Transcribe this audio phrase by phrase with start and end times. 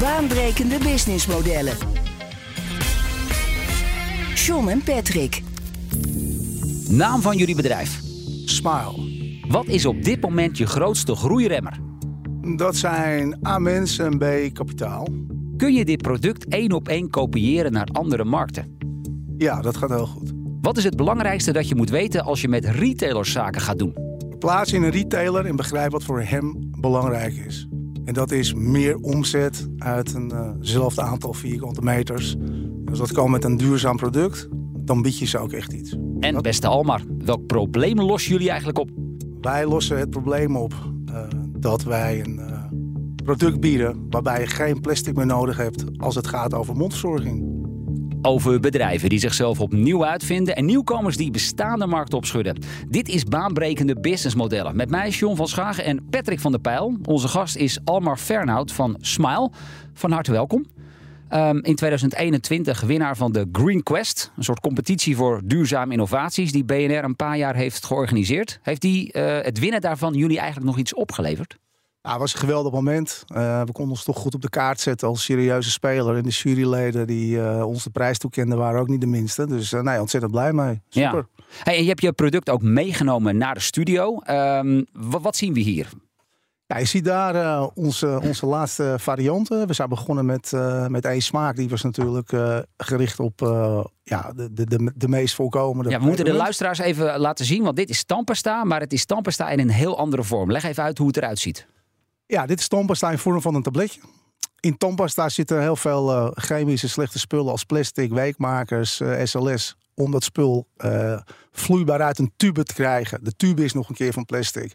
[0.00, 1.76] Baanbrekende businessmodellen.
[4.34, 5.42] John en Patrick.
[6.88, 8.00] Naam van jullie bedrijf.
[8.44, 8.94] Smile.
[9.48, 11.78] Wat is op dit moment je grootste groeiremmer?
[12.56, 15.06] Dat zijn A mensen en B kapitaal.
[15.56, 18.76] Kun je dit product één op één kopiëren naar andere markten?
[19.36, 20.32] Ja, dat gaat heel goed.
[20.60, 23.94] Wat is het belangrijkste dat je moet weten als je met retailers zaken gaat doen?
[24.38, 27.68] Plaats in een retailer en begrijp wat voor hem belangrijk is.
[28.06, 32.36] En dat is meer omzet uit eenzelfde aantal vierkante meters.
[32.90, 35.96] Als dat kan met een duurzaam product, dan bied je ze ook echt iets.
[36.20, 38.90] En Dat- beste Almar, welk probleem lossen jullie eigenlijk op?
[39.40, 40.74] Wij lossen het probleem op
[41.06, 41.22] eh,
[41.58, 42.62] dat wij een eh,
[43.24, 47.45] product bieden waarbij je geen plastic meer nodig hebt als het gaat over mondverzorging.
[48.22, 52.58] Over bedrijven die zichzelf opnieuw uitvinden en nieuwkomers die bestaande markten opschudden.
[52.88, 54.76] Dit is baanbrekende businessmodellen.
[54.76, 56.96] Met mij John van Schagen en Patrick van der Pijl.
[57.04, 59.50] Onze gast is Almar Fernhout van Smile.
[59.94, 60.66] Van harte welkom.
[61.28, 64.32] Ehm, in 2021 winnaar van de Green Quest.
[64.36, 68.58] Een soort competitie voor duurzame innovaties die BNR een paar jaar heeft georganiseerd.
[68.62, 71.56] Heeft die, eh, het winnen daarvan jullie eigenlijk nog iets opgeleverd?
[72.06, 73.24] Ja, het was een geweldig moment.
[73.26, 76.16] Eh, we konden ons toch goed op de kaart zetten als serieuze speler.
[76.16, 79.46] En de juryleden die eh, ons de prijs toekenden waren ook niet de minste.
[79.46, 80.80] Dus uh, nee, ontzettend blij mee.
[80.88, 81.28] Super.
[81.36, 81.44] Ja.
[81.62, 84.20] Hey, en je hebt je product ook meegenomen naar de studio.
[84.30, 85.88] Um, wat, wat, zien we hier?
[86.66, 89.66] Ja, je ziet daar uh, onze, onze laatste varianten.
[89.66, 91.56] We zijn begonnen met, uh, met één smaak.
[91.56, 93.40] Die was natuurlijk uh, gericht op
[94.02, 95.90] ja, de, de, de, de meest voorkomende.
[95.90, 97.62] Ja, we moeten de luisteraars even laten zien.
[97.62, 100.50] Want dit is tandpasta, maar het is tandpasta in een heel andere vorm.
[100.50, 101.66] Leg even uit hoe het eruit ziet.
[102.26, 104.00] Ja, dit is tandpasta in vorm van een tabletje.
[104.60, 109.76] In tandpasta zitten heel veel uh, chemische slechte spullen als plastic, weekmakers, SLS.
[109.94, 111.20] Om dat spul uh,
[111.52, 113.24] vloeibaar uit een tube te krijgen.
[113.24, 114.72] De tube is nog een keer van plastic.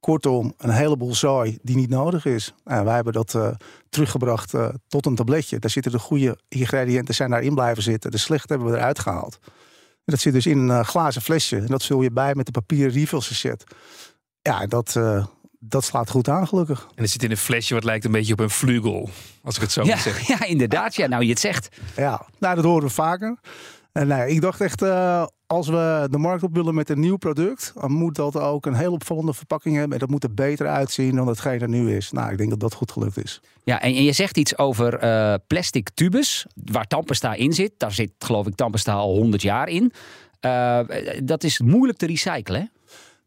[0.00, 2.54] Kortom, een heleboel zooi die niet nodig is.
[2.64, 3.38] Nou, wij hebben dat
[3.88, 4.52] teruggebracht
[4.88, 5.58] tot een tabletje.
[5.58, 8.10] Daar zitten de goede ingrediënten zijn daarin blijven zitten.
[8.10, 9.38] De slechte hebben we eruit gehaald.
[9.42, 11.56] En dat zit dus in een glazen flesje.
[11.56, 13.64] En dat vul je bij met de papieren refill sachet.
[14.42, 14.96] Ja, dat,
[15.68, 16.86] dat slaat goed aan, gelukkig.
[16.94, 19.08] En het zit in een flesje wat lijkt een beetje op een vlugel,
[19.42, 20.36] als ik het zo ja, moet zeggen.
[20.38, 20.94] Ja, inderdaad.
[20.94, 21.68] Ja, nou je het zegt.
[21.96, 23.38] Ja, nou, dat horen we vaker.
[23.92, 27.16] En nou, ik dacht echt, uh, als we de markt op willen met een nieuw
[27.16, 29.92] product, dan moet dat ook een heel opvallende verpakking hebben.
[29.92, 32.10] En dat moet er beter uitzien dan hetgeen er nu is.
[32.10, 33.40] Nou, ik denk dat dat goed gelukt is.
[33.64, 37.72] Ja, en je zegt iets over uh, plastic tubes, waar tandpasta in zit.
[37.78, 39.92] Daar zit, geloof ik, tandpasta al 100 jaar in.
[40.40, 40.80] Uh,
[41.22, 42.66] dat is moeilijk te recyclen, hè?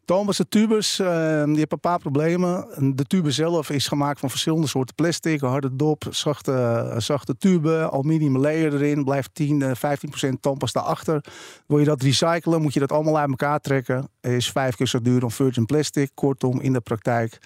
[0.08, 1.14] Thomas, de tubes, uh, die
[1.58, 2.66] hebben een paar problemen.
[2.96, 5.40] De tube zelf is gemaakt van verschillende soorten plastic.
[5.40, 9.04] Harde dop, zachte, zachte tube, aluminium layer erin.
[9.04, 11.24] Blijft 10, 15 procent tandpasta achter.
[11.66, 14.08] Wil je dat recyclen, moet je dat allemaal uit elkaar trekken.
[14.20, 16.10] Is vijf keer zo duur dan virgin plastic.
[16.14, 17.38] Kortom, in de praktijk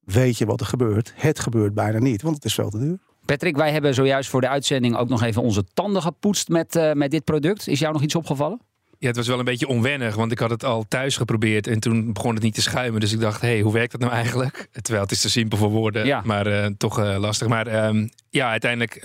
[0.00, 1.12] weet je wat er gebeurt.
[1.14, 2.98] Het gebeurt bijna niet, want het is veel te duur.
[3.24, 7.10] Patrick, wij hebben zojuist voor de uitzending ook nog even onze tanden gepoetst met, met
[7.10, 7.68] dit product.
[7.68, 8.60] Is jou nog iets opgevallen?
[8.98, 11.80] Ja, het was wel een beetje onwennig, want ik had het al thuis geprobeerd en
[11.80, 13.00] toen begon het niet te schuimen.
[13.00, 14.68] Dus ik dacht, hé, hey, hoe werkt dat nou eigenlijk?
[14.82, 16.22] Terwijl het is te simpel voor woorden, ja.
[16.24, 17.48] maar uh, toch uh, lastig.
[17.48, 19.02] Maar um, ja, uiteindelijk uh,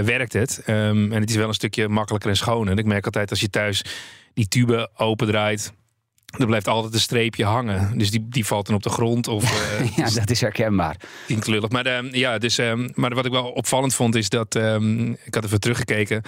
[0.00, 0.62] werkt het.
[0.66, 2.78] Um, en het is wel een stukje makkelijker en schoner.
[2.78, 3.84] Ik merk altijd als je thuis
[4.34, 5.72] die tube opendraait,
[6.38, 7.98] er blijft altijd een streepje hangen.
[7.98, 9.28] Dus die, die valt dan op de grond.
[9.28, 9.42] Of,
[9.80, 10.96] uh, ja, dat is herkenbaar.
[11.26, 11.70] Klinkt lullig.
[11.70, 14.54] Maar, uh, ja, dus, um, maar wat ik wel opvallend vond is dat...
[14.54, 16.22] Um, ik had even teruggekeken.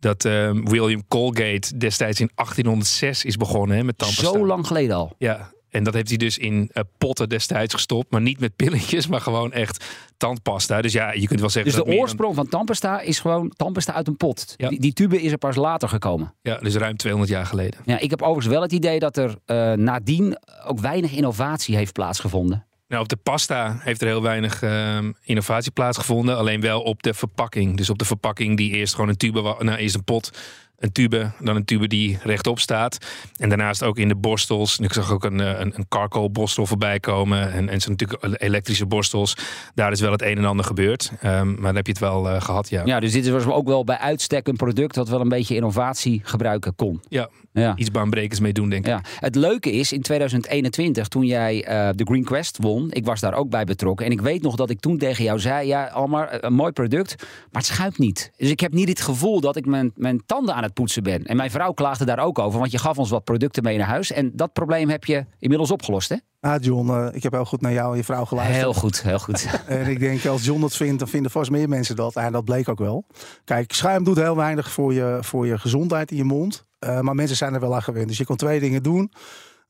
[0.00, 0.22] Dat
[0.62, 4.38] William Colgate destijds in 1806 is begonnen hè, met tandpasta.
[4.38, 5.14] Zo lang geleden al.
[5.18, 8.10] Ja, en dat heeft hij dus in uh, potten destijds gestopt.
[8.10, 9.84] Maar niet met pilletjes, maar gewoon echt
[10.16, 10.82] tandpasta.
[10.82, 11.72] Dus ja, je kunt wel zeggen...
[11.72, 12.44] Dus de oorsprong dan...
[12.44, 14.54] van tandpasta is gewoon tandpasta uit een pot.
[14.56, 14.68] Ja.
[14.68, 16.34] Die, die, tube is er pas later gekomen.
[16.42, 17.80] Ja, dus ruim 200 jaar geleden.
[17.84, 21.92] Ja, ik heb overigens wel het idee dat er uh, nadien ook weinig innovatie heeft
[21.92, 22.66] plaatsgevonden.
[22.88, 26.36] Nou, op de pasta heeft er heel weinig uh, innovatie plaatsgevonden.
[26.36, 27.76] Alleen wel op de verpakking.
[27.76, 29.62] Dus op de verpakking die eerst gewoon een tube was.
[29.62, 30.38] Nou, eerst een pot.
[30.78, 32.98] Een tube, dan een tube die rechtop staat.
[33.36, 34.78] En daarnaast ook in de borstels.
[34.78, 37.52] En ik zag ook een, een, een carcoal borstel voorbij komen.
[37.52, 39.36] En, en zo natuurlijk elektrische borstels.
[39.74, 41.12] Daar is wel het een en ander gebeurd.
[41.24, 42.82] Um, maar dan heb je het wel uh, gehad, ja.
[42.84, 46.20] Ja, dus dit was ook wel bij uitstek een product dat wel een beetje innovatie
[46.24, 47.00] gebruiken kon.
[47.08, 47.76] Ja, ja.
[47.76, 48.90] iets baanbrekers mee doen, denk ik.
[48.90, 49.00] Ja.
[49.20, 53.34] Het leuke is, in 2021, toen jij uh, de Green Quest won, ik was daar
[53.34, 54.06] ook bij betrokken.
[54.06, 57.14] En ik weet nog dat ik toen tegen jou zei, ja, Almar, een mooi product,
[57.50, 58.30] maar het schuimt niet.
[58.36, 61.24] Dus ik heb niet het gevoel dat ik mijn, mijn tanden aan het poetsen ben.
[61.24, 63.86] En mijn vrouw klaagde daar ook over, want je gaf ons wat producten mee naar
[63.86, 64.12] huis.
[64.12, 66.16] En dat probleem heb je inmiddels opgelost, hè?
[66.40, 68.60] Ah, John, uh, ik heb heel goed naar jou en je vrouw geluisterd.
[68.60, 69.48] Heel goed, heel goed.
[69.66, 72.16] en ik denk, als John dat vindt, dan vinden vast meer mensen dat.
[72.16, 73.06] En dat bleek ook wel.
[73.44, 76.66] Kijk, schuim doet heel weinig voor je, voor je gezondheid in je mond.
[76.80, 78.08] Uh, maar mensen zijn er wel aan gewend.
[78.08, 79.12] Dus je kan twee dingen doen.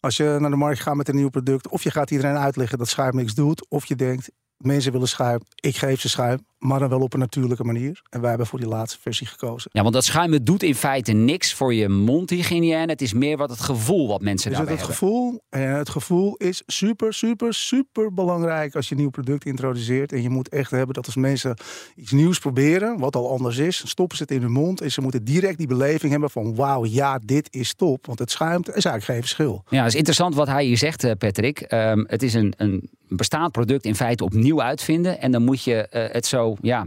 [0.00, 2.78] Als je naar de markt gaat met een nieuw product, of je gaat iedereen uitleggen
[2.78, 6.79] dat schuim niks doet, of je denkt, mensen willen schuim, ik geef ze schuim maar
[6.79, 8.03] dan wel op een natuurlijke manier.
[8.11, 9.70] En wij hebben voor die laatste versie gekozen.
[9.73, 12.91] Ja, want dat schuimen doet in feite niks voor je mondhygiëne.
[12.91, 15.08] Het is meer wat het gevoel wat mensen dus daarbij het hebben.
[15.08, 20.12] Gevoel, en het gevoel is super, super, super belangrijk als je een nieuw product introduceert.
[20.12, 21.56] En je moet echt hebben dat als mensen
[21.97, 24.81] iets nieuws proberen, wat al anders is, stoppen ze het in hun mond.
[24.81, 28.06] En ze moeten direct die beleving hebben van wauw, ja, dit is top.
[28.06, 29.62] Want het schuimt is eigenlijk geen verschil.
[29.69, 31.73] Ja, het is interessant wat hij hier zegt, eh, Patrick.
[31.73, 35.20] Um, het is een, een bestaand product in feite opnieuw uitvinden.
[35.20, 36.87] En dan moet je uh, het zo ja,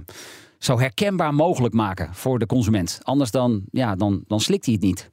[0.57, 2.99] zo herkenbaar mogelijk maken voor de consument.
[3.03, 5.11] Anders dan, ja, dan, dan slikt hij het niet.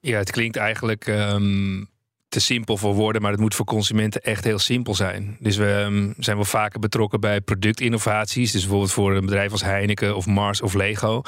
[0.00, 1.84] Ja, het klinkt eigenlijk ehm,
[2.28, 5.36] te simpel voor woorden, maar het moet voor consumenten echt heel simpel zijn.
[5.40, 8.52] Dus we um, zijn wel vaker betrokken bij productinnovaties.
[8.52, 11.22] Dus bijvoorbeeld voor een bedrijf als Heineken of Mars of Lego.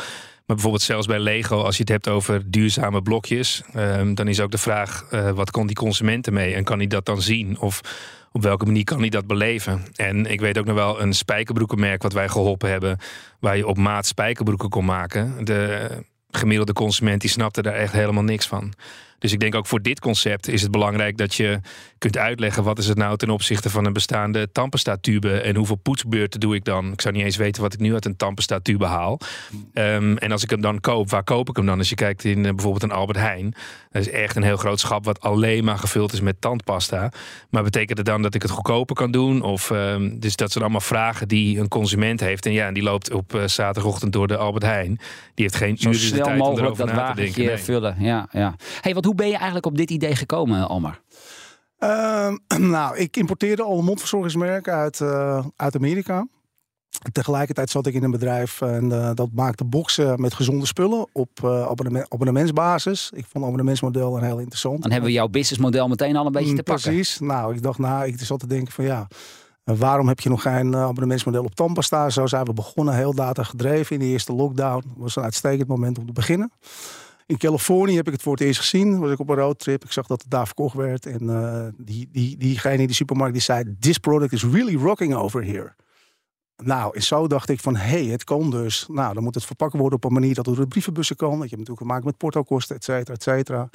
[0.48, 4.40] Maar bijvoorbeeld zelfs bij Lego, als je het hebt over duurzame blokjes, um, dan is
[4.40, 6.54] ook de vraag: uh, wat kon die consument ermee?
[6.54, 7.58] En kan hij dat dan zien?
[7.58, 7.80] Of
[8.32, 9.84] op welke manier kan hij dat beleven?
[9.94, 12.98] En ik weet ook nog wel een spijkerbroekenmerk wat wij geholpen hebben,
[13.40, 15.44] waar je op maat spijkerbroeken kon maken.
[15.44, 15.88] De
[16.30, 18.72] gemiddelde consument die snapte daar echt helemaal niks van.
[19.18, 21.60] Dus ik denk ook voor dit concept is het belangrijk dat je
[21.98, 24.48] kunt uitleggen wat is het nou ten opzichte van een bestaande
[25.00, 26.92] tube en hoeveel poetsbeurten doe ik dan.
[26.92, 28.16] Ik zou niet eens weten wat ik nu uit een
[28.62, 29.20] tube haal.
[29.74, 31.78] Um, en als ik hem dan koop, waar koop ik hem dan?
[31.78, 33.54] Als je kijkt in uh, bijvoorbeeld een Albert Heijn,
[33.90, 37.12] dat is echt een heel groot schap wat alleen maar gevuld is met tandpasta.
[37.50, 39.42] Maar betekent het dan dat ik het goedkoper kan doen?
[39.42, 42.46] Of, um, dus dat zijn allemaal vragen die een consument heeft.
[42.46, 44.98] En ja, die loopt op uh, zaterdagochtend door de Albert Heijn.
[45.34, 47.44] Die heeft geen uren de tijd om erover dat na te denken.
[47.44, 47.56] Nee.
[47.56, 47.96] vullen.
[47.98, 48.54] Ja, ja.
[48.80, 51.00] Hey, wat hoe ben je eigenlijk op dit idee gekomen, Almar?
[51.78, 52.34] Uh,
[52.74, 56.26] nou, ik importeerde al mondverzorgingsmerken uit, uh, uit Amerika.
[57.12, 61.30] Tegelijkertijd zat ik in een bedrijf en uh, dat maakte boxen met gezonde spullen op
[61.44, 63.10] uh, abonnement, abonnementsbasis.
[63.14, 64.82] Ik vond het abonnementsmodel een heel interessant.
[64.82, 66.92] Dan hebben we jouw businessmodel meteen al een beetje te pakken.
[66.92, 67.18] Precies.
[67.18, 69.08] Nou, ik dacht, nou, ik zat te denken van ja,
[69.64, 72.10] waarom heb je nog geen abonnementsmodel op tandpasta?
[72.10, 74.84] Zo zijn we begonnen, heel data gedreven in de eerste lockdown.
[74.86, 76.52] Dat was een uitstekend moment om te beginnen.
[77.28, 78.98] In Californië heb ik het voor het eerst gezien.
[78.98, 79.84] Was ik op een roadtrip.
[79.84, 81.06] Ik zag dat het daar verkocht werd.
[81.06, 83.76] En uh, die, die, diegene in de supermarkt die zei...
[83.80, 85.74] This product is really rocking over here.
[86.56, 88.86] Nou, en zo dacht ik van, hé, hey, het kan dus.
[88.90, 91.30] Nou, dan moet het verpakken worden op een manier dat het door de brievenbussen kan.
[91.30, 93.70] Dat je hebt natuurlijk maken met portokosten, et cetera, et cetera.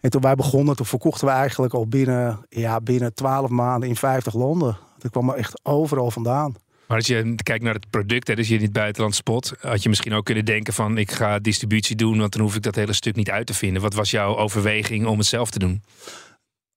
[0.00, 3.96] En toen wij begonnen, toen verkochten we eigenlijk al binnen, ja, binnen 12 maanden in
[3.96, 4.78] 50 landen.
[4.98, 6.54] Dat kwam er echt overal vandaan.
[6.90, 9.82] Maar als je kijkt naar het product, hè, dus je in het buitenland spot, had
[9.82, 12.74] je misschien ook kunnen denken van ik ga distributie doen, want dan hoef ik dat
[12.74, 13.82] hele stuk niet uit te vinden.
[13.82, 15.82] Wat was jouw overweging om het zelf te doen?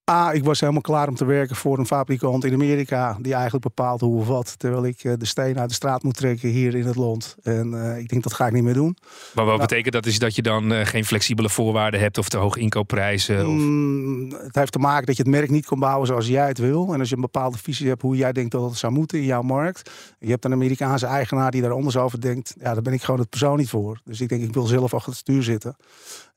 [0.05, 3.17] Ah, ik was helemaal klaar om te werken voor een fabrikant in Amerika.
[3.21, 4.59] Die eigenlijk bepaalt hoe of wat.
[4.59, 7.35] Terwijl ik eh, de steen uit de straat moet trekken hier in het land.
[7.43, 8.97] En uh, ik denk dat ga ik niet meer doen.
[9.33, 10.05] Maar wat nou, betekent dat?
[10.05, 13.47] Is dat je dan uh, geen flexibele voorwaarden hebt of te hoge inkoopprijzen?
[13.47, 13.53] Of?
[13.53, 16.57] Mm, het heeft te maken dat je het merk niet kan bouwen zoals jij het
[16.57, 16.93] wil.
[16.93, 19.25] En als je een bepaalde visie hebt hoe jij denkt dat het zou moeten in
[19.25, 19.91] jouw markt.
[20.19, 22.55] Je hebt een Amerikaanse eigenaar die daar anders over denkt.
[22.59, 23.99] Ja, daar ben ik gewoon het persoon niet voor.
[24.03, 25.75] Dus ik denk ik wil zelf achter het stuur zitten.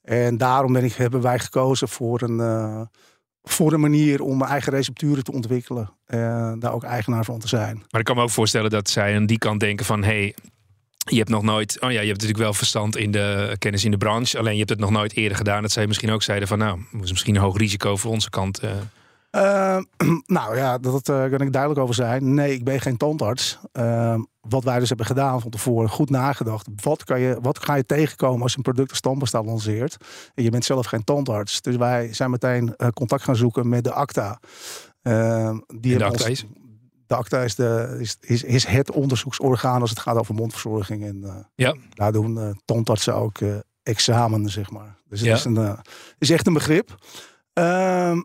[0.02, 2.40] En daarom ben ik, hebben wij gekozen voor een
[3.48, 5.90] voor een manier om eigen recepturen te ontwikkelen.
[6.06, 7.76] En daar ook eigenaar van te zijn.
[7.90, 10.04] Maar ik kan me ook voorstellen dat zij aan die kant denken van...
[10.04, 10.34] hey,
[10.96, 11.80] je hebt nog nooit...
[11.80, 14.38] Oh ja, je hebt natuurlijk wel verstand in de kennis in de branche.
[14.38, 15.62] Alleen je hebt het nog nooit eerder gedaan.
[15.62, 16.58] Dat zij misschien ook zeiden van...
[16.58, 18.64] nou, dat is misschien een hoog risico voor onze kant...
[18.64, 18.70] Uh.
[19.36, 19.78] Uh,
[20.38, 22.34] nou ja, dat uh, kan ik duidelijk over zijn.
[22.34, 23.58] Nee, ik ben geen tandarts.
[23.72, 26.68] Uh, wat wij dus hebben gedaan van tevoren, goed nagedacht.
[26.82, 29.96] Wat, kan je, wat ga je tegenkomen als je een product als tandpasta lanceert?
[30.34, 31.60] En je bent zelf geen tandarts.
[31.60, 34.40] Dus wij zijn meteen uh, contact gaan zoeken met de ACTA.
[35.66, 36.46] die de ACTA is?
[37.06, 41.04] De ACTA is, de, is, is, is, het onderzoeksorgaan als het gaat over mondverzorging.
[41.04, 41.74] En ja.
[41.90, 43.38] daar doen tandartsen ook
[43.82, 44.96] examen, zeg maar.
[45.08, 45.34] Dus het ja.
[45.34, 45.78] is, een,
[46.18, 46.96] is echt een begrip.
[47.52, 48.20] Ehm,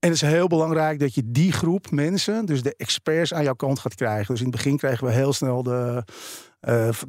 [0.00, 3.54] en het is heel belangrijk dat je die groep mensen, dus de experts, aan jouw
[3.54, 4.34] kant gaat krijgen.
[4.34, 6.04] Dus in het begin kregen we heel snel de,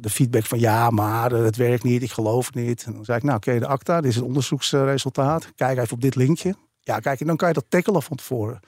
[0.00, 2.82] de feedback van ja, maar het werkt niet, ik geloof het niet.
[2.86, 5.52] En dan zei ik, nou oké, de ACTA, dit is het onderzoeksresultaat.
[5.54, 6.54] Kijk even op dit linkje.
[6.80, 8.60] Ja, kijk, en dan kan je dat tackelen van tevoren.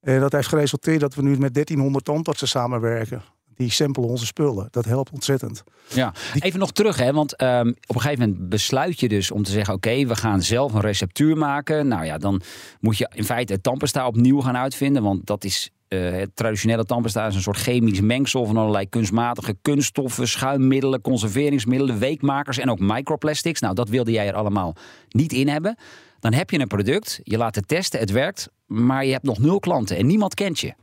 [0.00, 3.22] En dat heeft geresulteerd dat we nu met 1300 tandartsen samenwerken
[3.56, 4.68] die samplen onze spullen.
[4.70, 5.62] Dat helpt ontzettend.
[5.88, 9.42] Ja, even nog terug, hè, want ehm, op een gegeven moment besluit je dus om
[9.42, 11.88] te zeggen: oké, we gaan zelf een receptuur maken.
[11.88, 12.40] Nou ja, dan
[12.80, 15.70] moet je in feite het tandpasta opnieuw gaan uitvinden, want dat is.
[15.88, 21.98] Uh, het traditionele tandpasta is een soort chemisch mengsel van allerlei kunstmatige kunststoffen, schuimmiddelen, conserveringsmiddelen,
[21.98, 23.60] weekmakers en ook microplastics.
[23.60, 24.74] Nou, dat wilde jij er allemaal
[25.08, 25.76] niet in hebben.
[26.20, 29.38] Dan heb je een product, je laat het testen, het werkt, maar je hebt nog
[29.38, 30.74] nul klanten en niemand kent je.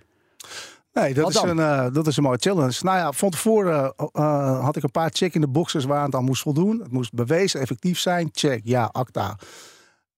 [0.99, 2.79] Nee, dat, is een, uh, dat is een mooie challenge.
[2.81, 6.15] Nou ja, van tevoren uh, had ik een paar check in de boxes waar het
[6.15, 6.79] aan moest voldoen.
[6.79, 8.29] Het moest bewezen effectief zijn.
[8.31, 8.61] Check.
[8.63, 9.37] Ja, acta.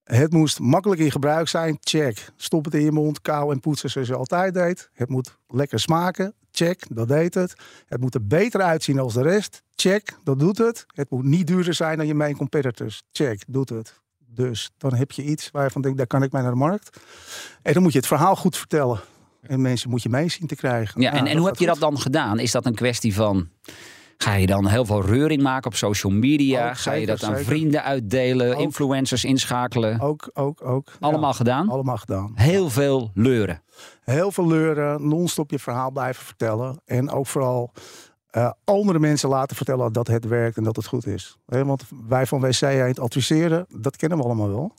[0.03, 1.77] Het moest makkelijk in gebruik zijn.
[1.79, 2.31] Check.
[2.35, 4.89] Stop het in je mond, kauw en poetsen zoals je altijd deed.
[4.93, 6.33] Het moet lekker smaken.
[6.51, 6.85] Check.
[6.89, 7.53] Dat deed het.
[7.85, 9.63] Het moet er beter uitzien als de rest.
[9.75, 10.17] Check.
[10.23, 10.85] Dat doet het.
[10.93, 13.03] Het moet niet duurder zijn dan je main competitors.
[13.11, 13.43] Check.
[13.47, 13.99] Doet het.
[14.17, 16.57] Dus dan heb je iets waar je van denkt, daar kan ik mee naar de
[16.57, 16.99] markt.
[17.61, 18.99] En dan moet je het verhaal goed vertellen.
[19.41, 21.01] En mensen moet je mee zien te krijgen.
[21.01, 22.39] Ja, en, en hoe heb je dat dan gedaan?
[22.39, 23.49] Is dat een kwestie van.
[24.17, 26.73] Ga je dan heel veel reuring maken op social media?
[26.73, 28.57] Ga je dat aan vrienden uitdelen?
[28.57, 29.99] influencers inschakelen?
[29.99, 30.91] Ook, ook, ook.
[30.99, 31.69] Allemaal gedaan?
[31.69, 32.31] Allemaal gedaan.
[32.35, 33.61] Heel veel leuren.
[34.03, 36.81] Heel veel leuren, non-stop je verhaal blijven vertellen.
[36.85, 37.71] En ook vooral
[38.31, 41.37] uh, andere mensen laten vertellen dat het werkt en dat het goed is.
[41.45, 44.73] want wij van WC het adviseren, dat kennen we allemaal wel.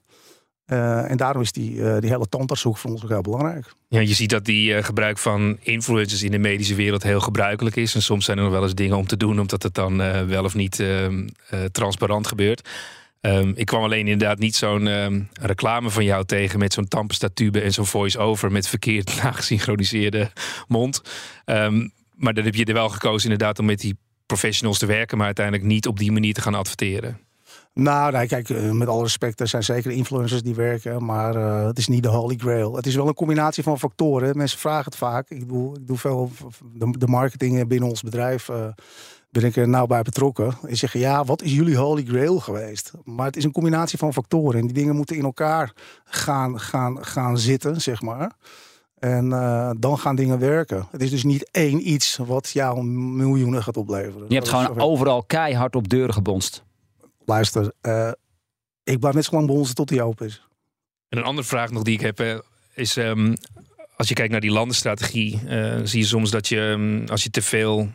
[0.71, 3.73] Uh, en daarom is die, uh, die hele tandartshoek voor ons ook heel belangrijk.
[3.89, 7.77] Ja, je ziet dat die uh, gebruik van influencers in de medische wereld heel gebruikelijk
[7.77, 7.95] is.
[7.95, 9.97] En soms zijn er nog wel eens dingen om te doen, omdat het dan
[10.27, 11.29] wel of niet ehm,
[11.73, 12.69] transparant gebeurt.
[13.21, 16.89] Um, ik kwam alleen inderdaad niet zo'n um, reclame van jou tegen met zo'n
[17.35, 20.31] tube en zo'n voice-over met verkeerd nagesynchroniseerde
[20.69, 21.03] mond.
[22.15, 23.97] maar dan heb je er wel gekozen inderdaad om met die
[24.27, 27.19] professionals te werken, maar uiteindelijk niet op die manier te gaan adverteren.
[27.73, 31.67] Nou, nee, kijk, eh, met alle respect, er zijn zeker influencers die werken, maar uh,
[31.67, 32.77] het is niet de holy grail.
[32.77, 34.37] Het is wel een combinatie van factoren.
[34.37, 35.31] Mensen vragen het vaak.
[35.31, 36.31] Ik doe, ik doe veel
[36.73, 38.49] de, de marketing binnen ons bedrijf.
[38.49, 38.67] Uh,
[39.31, 40.55] ben ik er nou bij betrokken.
[40.67, 42.93] En zeggen, ja, wat is jullie holy grail geweest?
[43.05, 44.61] Maar het is een combinatie van factoren.
[44.61, 45.73] En die dingen moeten in elkaar
[46.05, 48.33] gaan, gaan, gaan zitten, zeg maar.
[48.99, 50.87] En uh, dan gaan dingen werken.
[50.91, 54.25] Het is dus niet één iets wat jou miljoenen gaat opleveren.
[54.29, 56.69] Je hebt gewoon overal keihard op deuren gebonst
[57.31, 58.13] luister, uh,
[58.85, 60.43] ik blijf net zo lang bij tot die open is.
[61.09, 62.45] En een andere vraag nog die ik heb,
[62.75, 63.35] is um,
[63.97, 67.31] als je kijkt naar die landenstrategie, uh, zie je soms dat je, um, als je
[67.31, 67.89] te veel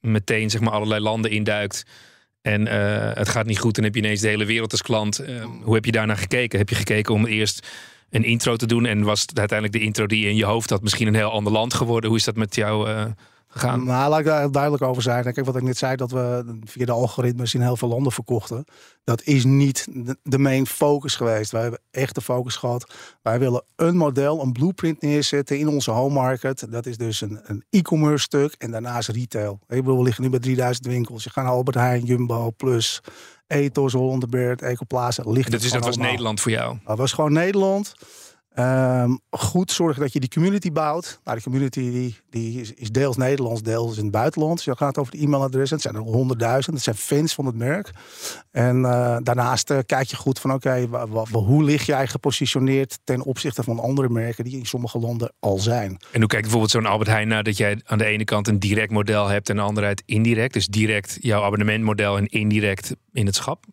[0.00, 1.84] meteen zeg maar allerlei landen induikt
[2.42, 5.18] en uh, het gaat niet goed, dan heb je ineens de hele wereld als klant.
[5.18, 6.58] Ehm, hoe heb je daarnaar gekeken?
[6.58, 7.68] Heb je gekeken om eerst
[8.10, 10.82] een intro te doen en was uiteindelijk de intro die je in je hoofd had
[10.82, 12.08] misschien een heel ander land geworden?
[12.08, 12.88] Hoe is dat met jou
[13.48, 13.84] gegaan?
[13.84, 15.22] Nou, laat ik daar duidelijk over zijn.
[15.22, 18.64] Kijk, wat ik net zei, dat we via de algoritmes in heel veel landen verkochten.
[19.04, 19.86] Dat is niet
[20.22, 21.50] de main focus geweest.
[21.50, 22.94] Wij hebben echt de focus gehad.
[23.22, 26.66] Wij willen een model, een blueprint neerzetten in onze home market.
[26.70, 29.58] Dat is dus een, een e-commerce stuk en daarnaast retail.
[29.68, 31.24] Ik bedoel, we liggen nu bij 3000 winkels.
[31.24, 33.00] Je gaat naar Albert Heijn, Jumbo, Plus,
[33.46, 35.22] Ethos, Hollanderbeert, Ecoplaza.
[35.22, 36.76] Dat, is, dat was Nederland voor jou?
[36.84, 37.94] Dat was gewoon Nederland.
[38.58, 41.20] Um, goed zorgen dat je die community bouwt.
[41.24, 44.56] Nou, die community die, die is, is, deels Nederlands, deels in het buitenland.
[44.56, 45.76] Dus je gaat over de e-mailadressen.
[45.76, 46.74] Het zijn er honderdduizend.
[46.74, 47.90] Het zijn fans van het merk.
[48.50, 53.22] En uh, daarnaast uh, kijk je goed van oké, okay, hoe lig jij gepositioneerd ten
[53.22, 55.90] opzichte van andere merken die in sommige landen al zijn.
[56.12, 58.58] En hoe kijkt bijvoorbeeld zo'n Albert Heijn naar dat jij aan de ene kant een
[58.58, 60.52] direct model hebt en aan de andere kant indirect.
[60.52, 63.64] Dus direct jouw abonnementmodel en indirect in het schap?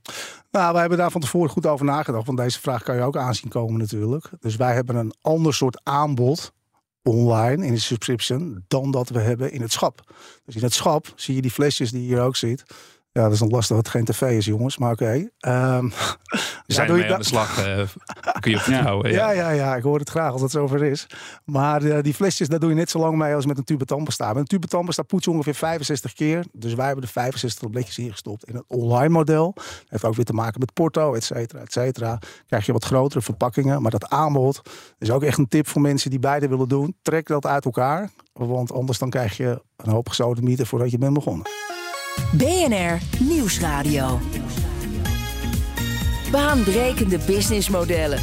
[0.51, 2.25] Nou, wij hebben daar van tevoren goed over nagedacht.
[2.25, 4.29] Want deze vraag kan je ook aanzien komen natuurlijk.
[4.39, 6.53] Dus wij hebben een ander soort aanbod
[7.03, 10.15] online in de subscription dan dat we hebben in het schap.
[10.45, 12.63] Dus in het schap zie je die flesjes die je hier ook ziet.
[13.15, 14.77] Ja, dat is nog lastig dat het geen tv is, jongens.
[14.77, 15.29] Maar oké.
[15.39, 15.77] Okay.
[15.77, 15.91] Um,
[16.67, 17.81] zijn doe je aan de slag, uh,
[18.39, 19.11] kun je vertrouwen.
[19.11, 19.31] Ja.
[19.31, 19.31] ja.
[19.31, 21.07] ja, ja, ik hoor het graag als het zover is.
[21.45, 23.85] Maar uh, die flesjes, daar doe je net zo lang mee als met een tube
[23.85, 24.27] tandpasta.
[24.27, 26.45] Met een tube tandpasta poets je ongeveer 65 keer.
[26.51, 28.43] Dus wij hebben de 65 tabletjes ingestopt.
[28.43, 29.55] In het online model
[29.87, 32.19] heeft ook weer te maken met porto, et cetera, et cetera.
[32.47, 33.81] Krijg je wat grotere verpakkingen.
[33.81, 34.61] Maar dat aanbod
[34.99, 36.95] is ook echt een tip voor mensen die beide willen doen.
[37.01, 38.09] Trek dat uit elkaar.
[38.33, 41.45] Want anders dan krijg je een hoop gesodemieten voordat je bent begonnen.
[42.15, 44.19] BNR Nieuwsradio.
[46.31, 48.19] Baanbrekende businessmodellen.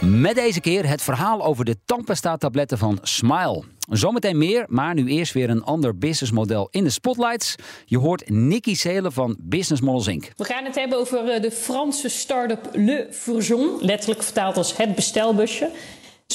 [0.00, 3.62] Met deze keer het verhaal over de tandpasta-tabletten van Smile.
[3.90, 7.54] Zometeen meer, maar nu eerst weer een ander businessmodel in de spotlights.
[7.84, 10.32] Je hoort Nicky Seelen van Business Models Inc.
[10.36, 14.94] We gaan het hebben over eh, de Franse start-up Le Fourgon, letterlijk vertaald als het
[14.94, 15.70] bestelbusje.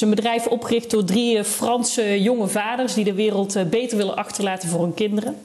[0.02, 4.68] Is een bedrijf opgericht door drie Franse jonge vaders die de wereld beter willen achterlaten
[4.68, 5.36] voor hun kinderen.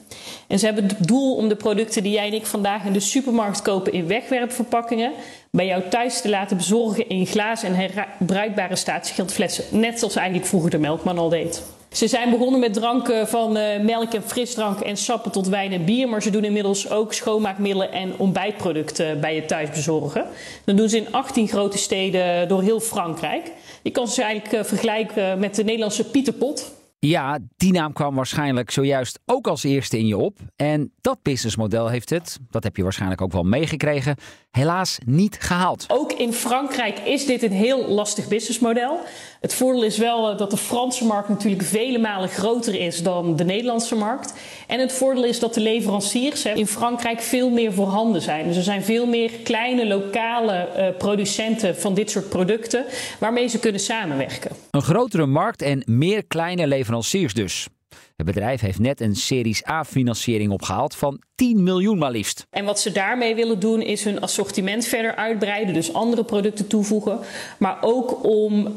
[0.46, 3.00] En ze hebben het doel om de producten die jij en ik vandaag in de
[3.00, 5.12] supermarkt kopen in wegwerpverpakkingen
[5.50, 9.64] bij jou thuis te laten bezorgen in glazen en herbruikbare statiegeldflessen.
[9.70, 11.62] Net zoals eigenlijk vroeger de melkman al deed.
[11.92, 15.84] Ze zijn begonnen met dranken van uh, melk en frisdrank en sappen tot wijn en
[15.84, 16.08] bier.
[16.08, 20.26] Maar ze doen inmiddels ook schoonmaakmiddelen en ontbijtproducten bij je thuis bezorgen.
[20.64, 23.50] Dat doen ze in 18 grote steden door heel Frankrijk.
[23.82, 26.76] Je kan ze eigenlijk uh, vergelijken met de Nederlandse Pieterpot.
[27.00, 30.38] Ja, die naam kwam waarschijnlijk zojuist ook als eerste in je op.
[30.56, 34.16] En dat businessmodel heeft het, dat heb je waarschijnlijk ook wel meegekregen,
[34.50, 35.84] helaas niet gehaald.
[35.88, 39.00] Ook in Frankrijk is dit een heel lastig businessmodel.
[39.40, 43.36] Het voordeel is wel eh, dat de Franse markt natuurlijk vele malen groter is dan
[43.36, 44.34] de Nederlandse markt.
[44.66, 48.46] En het voordeel is dat de leveranciers in Frankrijk veel meer voorhanden zijn.
[48.46, 52.84] Dus er zijn veel meer kleine lokale uh, producenten van dit soort producten
[53.18, 54.50] waarmee ze kunnen samenwerken.
[54.70, 57.68] Een grotere markt en meer kleine leveranciers dus.
[58.16, 62.46] Het bedrijf heeft net een Series A-financiering opgehaald van 10 miljoen maar liefst.
[62.50, 67.18] En wat ze daarmee willen doen is hun assortiment verder uitbreiden, dus andere producten toevoegen,
[67.58, 68.74] maar ook om uh,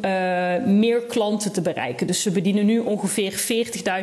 [0.66, 2.08] meer klanten te bereiken.
[2.08, 3.32] Dus ze bedienen nu ongeveer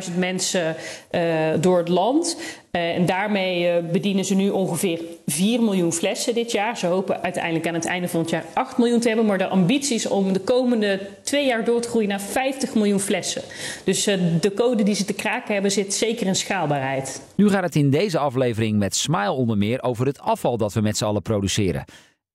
[0.09, 0.75] 40.000 mensen
[1.11, 1.21] uh,
[1.59, 2.37] door het land.
[2.71, 6.77] Uh, en daarmee bedienen ze nu ongeveer 4 miljoen flessen dit jaar.
[6.77, 9.25] Ze hopen uiteindelijk aan het einde van het jaar 8 miljoen te hebben.
[9.25, 12.99] Maar de ambitie is om de komende twee jaar door te groeien naar 50 miljoen
[12.99, 13.41] flessen.
[13.83, 14.03] Dus
[14.41, 17.21] de code die ze te kraken hebben zit zeker in schaalbaarheid.
[17.35, 20.81] Nu gaat het in deze aflevering met Smile onder meer over het afval dat we
[20.81, 21.85] met z'n allen produceren.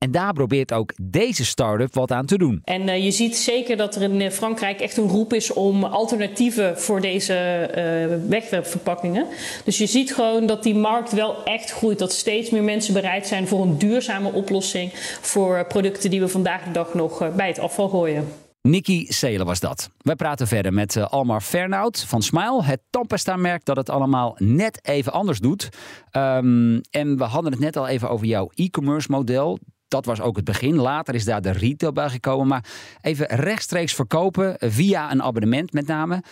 [0.04, 2.60] En daar probeert ook deze start-up wat aan te doen.
[2.64, 5.84] En uh, je ziet zeker dat er in eh, Frankrijk echt een roep is om
[5.84, 7.34] alternatieven voor deze
[7.70, 9.26] uh, wegwerpverpakkingen.
[9.64, 11.98] Dus je ziet gewoon dat die markt wel echt groeit.
[11.98, 16.64] Dat steeds meer mensen bereid zijn voor een duurzame oplossing voor producten die we vandaag
[16.64, 18.28] de dag nog bij het afval gooien.
[18.68, 19.90] Nikki Seelen was dat.
[19.98, 24.86] We praten verder met uh, Almar Fernout van Smile, het tandpasta-merk dat het allemaal net
[24.86, 25.68] even anders doet.
[26.12, 29.58] Um, en we hadden het net al even over jouw e-commerce model.
[29.94, 30.74] Dat was ook het begin.
[30.74, 32.46] Later is daar de retail bij gekomen.
[32.46, 32.64] Maar
[33.00, 36.22] even rechtstreeks verkopen via een abonnement met name.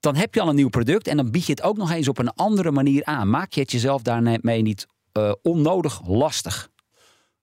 [0.00, 2.08] Dan heb je al een nieuw product en dan bied je het ook nog eens
[2.08, 3.30] op een andere manier aan.
[3.30, 6.68] Maak je het jezelf daarmee niet uh, onnodig lastig?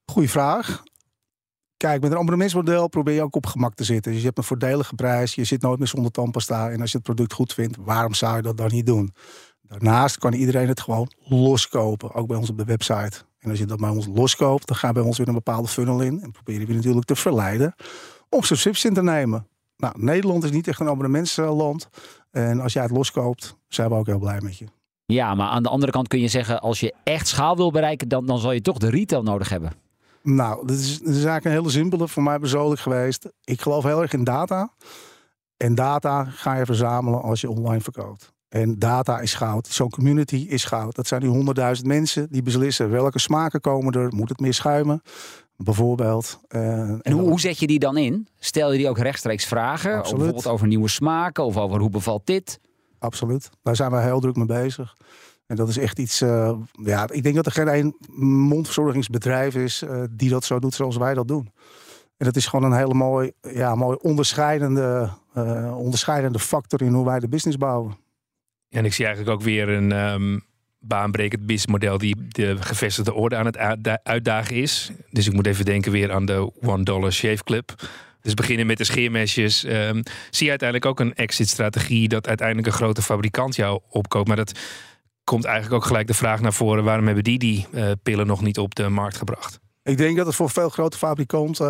[0.06, 0.84] Goeie vraag.
[1.78, 4.12] Kijk, met een abonnementsmodel probeer je ook op gemak te zitten.
[4.12, 6.70] Dus je hebt een voordelige prijs, je zit nooit meer zonder tandpasta.
[6.70, 9.14] En als je het product goed vindt, waarom zou je dat dan niet doen?
[9.62, 13.26] Daarnaast kan iedereen het gewoon loskopen, ook bij ons op de website.
[13.48, 15.68] En als je dat bij ons loskoopt, dan gaan we bij ons weer een bepaalde
[15.68, 16.22] funnel in.
[16.22, 17.76] En proberen we natuurlijk te verleiden
[18.30, 19.48] om subsidies in te nemen.
[19.78, 21.90] Nou, Nederland is niet echt een abonnementsland.
[22.32, 24.66] En als jij het loskoopt, zijn we ook heel blij met je.
[25.06, 28.08] Ja, maar aan de andere kant kun je zeggen, als je echt schaal wil bereiken,
[28.08, 29.72] dan, dan zal je toch de retail nodig hebben.
[30.24, 33.30] Nou, dit is, dit is eigenlijk een hele simpele voor mij persoonlijk geweest.
[33.44, 34.72] Ik geloof heel erg in data.
[35.58, 38.34] En data ga je verzamelen als je online verkoopt.
[38.50, 39.68] En data is goud.
[39.68, 40.96] Zo'n community is goud.
[40.96, 44.14] Dat zijn die honderdduizend mensen die beslissen welke smaken komen er.
[44.14, 45.02] Moet het meer schuimen?
[45.56, 46.40] Bijvoorbeeld.
[46.50, 48.28] Uh, en hoe, hoe, zet je die dan in?
[48.40, 50.00] Stel je die ook rechtstreeks vragen?
[50.00, 52.60] Of bijvoorbeeld over nieuwe smaken of over hoe bevalt dit?
[53.00, 53.50] Absoluut.
[53.64, 54.96] Daar zijn we heel druk mee bezig.
[55.46, 56.22] En dat is echt iets.
[56.22, 57.96] Uh, ja, ik denk dat er geen één
[58.48, 61.52] mondverzorgingsbedrijf is uh, die dat zo doet zoals wij dat doen.
[62.18, 65.10] En dat is gewoon een hele mooi, ja, mooi onderscheidende,
[65.76, 67.98] onderscheidende factor in hoe wij de business bouwen.
[68.70, 70.46] En ik zie eigenlijk ook weer een um,
[70.80, 73.58] baanbrekend businessmodel die de gevestigde orde aan het
[74.04, 74.92] uitdagen is.
[75.10, 77.88] Dus ik moet even denken weer aan de One Dollar Shave Club.
[78.22, 79.64] Dus beginnen met de scheermesjes.
[79.64, 84.28] Um, zie je uiteindelijk ook een exit-strategie dat uiteindelijk een grote fabrikant jou opkoopt.
[84.28, 84.60] Maar dat
[85.24, 88.42] komt eigenlijk ook gelijk de vraag naar voren: waarom hebben die die uh, pillen nog
[88.42, 89.60] niet op de markt gebracht?
[89.84, 91.68] Ik denk dat het voor veel grote fabrikanten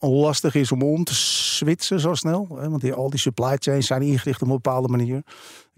[0.00, 2.48] uh, lastig is om om te switchen zo snel.
[2.60, 2.70] Hè?
[2.70, 5.22] Want die, al die supply chains zijn ingericht op een bepaalde manier.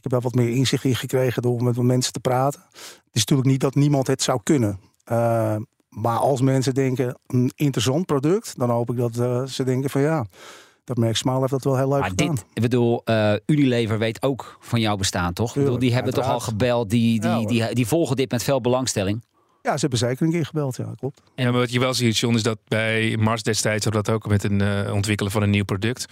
[0.03, 2.61] Ik heb daar wat meer inzicht in gekregen door met mensen te praten.
[2.73, 4.81] Het is natuurlijk niet dat niemand het zou kunnen.
[5.13, 5.57] Uh,
[5.89, 10.01] maar als mensen denken een interessant product, dan hoop ik dat uh, ze denken van
[10.01, 10.27] ja,
[10.85, 12.35] dat merk Smaal heeft dat wel heel leuk maar gedaan.
[12.35, 15.55] Dit, ik bedoel, uh, Unilever weet ook van jouw bestaan, toch?
[15.55, 19.25] bedoel, die hebben toch al gebeld, die, die, die, die, volgen dit met veel belangstelling.
[19.63, 21.23] Ja, ze hebben zeker een keer gebeld, ja, klopt.
[21.35, 24.63] En wat je wel ziet, John, is dat bij Mars destijds, dat ook met een
[24.63, 26.07] uh, ontwikkelen van een nieuw product,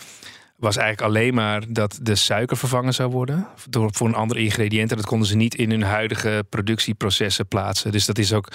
[0.60, 4.90] was eigenlijk alleen maar dat de suiker vervangen zou worden door, voor een ander ingrediënt.
[4.90, 7.92] En dat konden ze niet in hun huidige productieprocessen plaatsen.
[7.92, 8.48] Dus dat is ook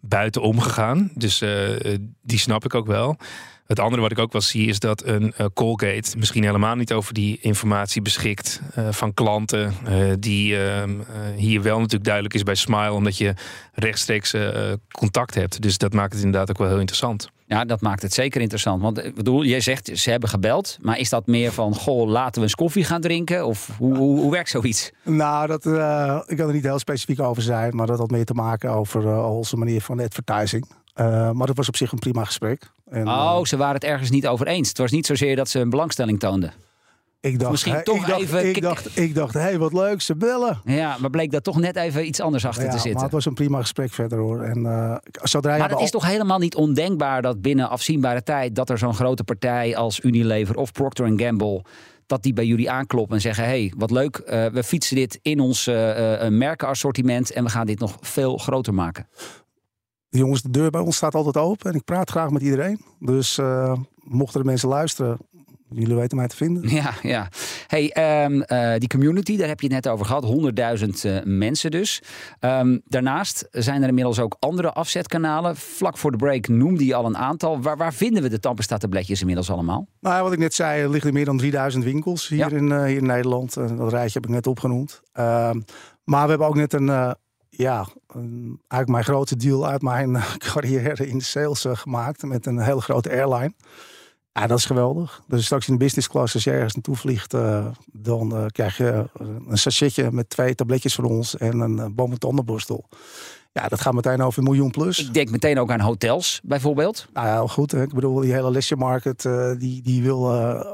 [0.00, 1.10] buiten omgegaan.
[1.14, 1.68] Dus uh,
[2.22, 3.16] die snap ik ook wel.
[3.72, 6.92] Het andere wat ik ook wel zie is dat een uh, Colgate misschien helemaal niet
[6.92, 9.74] over die informatie beschikt uh, van klanten.
[9.88, 10.90] Uh, die ehm,
[11.36, 13.34] hier wel natuurlijk duidelijk is bij Smile, omdat je
[13.74, 14.34] rechtstreeks
[14.90, 15.62] contact hebt.
[15.62, 17.30] Dus dat maakt het inderdaad ook wel heel interessant.
[17.46, 18.82] Ja, dat maakt het zeker interessant.
[18.82, 20.78] Want ik bedoel, jij zegt ze hebben gebeld.
[20.80, 23.46] Maar is dat meer van, goh, laten we eens koffie gaan drinken?
[23.46, 24.90] Of hoe, hoe, hoe werkt zoiets?
[25.04, 25.66] Nou, dat,
[26.30, 27.76] ik kan er niet heel specifiek over zijn.
[27.76, 30.66] Maar dat had meer te maken over onze manier van advertising.
[31.32, 32.70] maar dat was op zich een prima gesprek.
[32.92, 34.68] En, oh, eh, ze waren het ergens niet over eens.
[34.68, 36.52] Het was niet zozeer dat ze een belangstelling toonden.
[37.20, 38.48] Ik dacht, misschien toch ik dacht, even.
[38.48, 40.60] Ik dacht, ik dacht, hé, hey, wat leuk, ze bellen.
[40.64, 42.92] Ja, maar bleek daar toch net even iets anders achter te zitten.
[42.92, 44.42] Maar het was een prima gesprek verder hoor.
[44.42, 48.54] En, uh, zodra maar het is toch helemaal niet ondenkbaar dat binnen afzienbare tijd.
[48.54, 51.64] dat er zo'n grote partij als Unilever of Procter Gamble.
[52.06, 55.18] dat die bij jullie aankloppen en zeggen: hé, hey, wat leuk, uh, we fietsen dit
[55.22, 57.32] in ons uh, merkenassortiment.
[57.32, 59.06] en we gaan dit nog veel groter maken
[60.18, 62.80] jongens, de deur bij ons staat altijd open en ik praat graag met iedereen.
[62.98, 65.18] Dus uh, mochten er mensen luisteren,
[65.68, 66.68] jullie weten mij te vinden.
[66.68, 67.28] Ja, ja.
[67.66, 70.24] Hey, ehm, eh, die community, daar heb je het net over gehad.
[70.24, 72.02] 100.000 uh, mensen dus.
[72.40, 75.56] Um, daarnaast zijn er inmiddels ook andere afzetkanalen.
[75.56, 77.60] Vlak voor de break noemde je al een aantal.
[77.60, 79.86] Waar, waar vinden we de Tampesta tabletjes inmiddels allemaal?
[80.00, 83.06] Nou, wat ik net zei, er liggen meer dan 3000 winkels hier, in, hier in
[83.06, 83.54] Nederland.
[83.54, 85.00] dat rijtje heb ik net opgenoemd.
[85.12, 85.60] Ehm,
[86.04, 87.16] maar we hebben ook net een
[87.56, 92.22] ja, eigenlijk mijn grootste deal uit mijn carrière in de sales uh, gemaakt.
[92.22, 93.52] Met een hele grote airline.
[94.32, 95.22] Ja, dat is geweldig.
[95.26, 98.76] Dus straks in de business class, als je ergens naartoe vliegt, uh, dan uh, krijg
[98.76, 99.08] je
[99.48, 102.88] een sachetje met twee tabletjes voor ons en een uh, boom- en tandenborstel.
[103.52, 104.98] Ja, dat gaat meteen over een miljoen plus.
[104.98, 107.08] Ik denk meteen ook aan hotels, bijvoorbeeld.
[107.12, 107.72] Nou ja, goed.
[107.72, 109.22] Ik bedoel, die hele leisure market,
[109.58, 110.32] die, die wil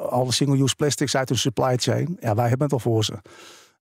[0.08, 2.16] alle single-use plastics uit hun supply chain.
[2.20, 3.18] Ja, wij hebben het al voor ze.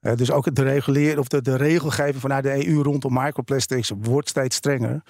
[0.01, 4.29] Uh, dus ook de reguleren of de, de regelgeving vanuit de EU rondom microplastics wordt
[4.29, 5.03] steeds strenger.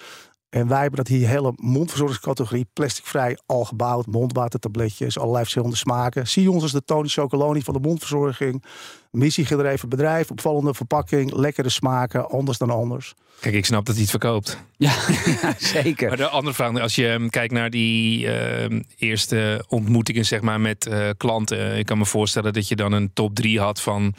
[0.48, 4.06] En wij hebben dat hier hele mondverzorgingscategorie plasticvrij al gebouwd.
[4.06, 6.28] Mondwatertabletjes, allerlei verschillende smaken.
[6.28, 8.64] Zie ons als de Tony Chocoloni van de mondverzorging.
[9.10, 13.14] Missiegedreven bedrijf, opvallende verpakking, lekkere smaken, anders dan anders.
[13.40, 14.58] Kijk, ik snap dat hij het verkoopt.
[14.76, 14.92] Ja,
[15.58, 16.08] zeker.
[16.08, 20.60] Maar de andere vraag, als je ehm, kijkt naar die uh, eerste ontmoetingen zeg maar,
[20.60, 21.78] met uh, klanten.
[21.78, 24.14] Ik kan me voorstellen dat je dan een top 3 had van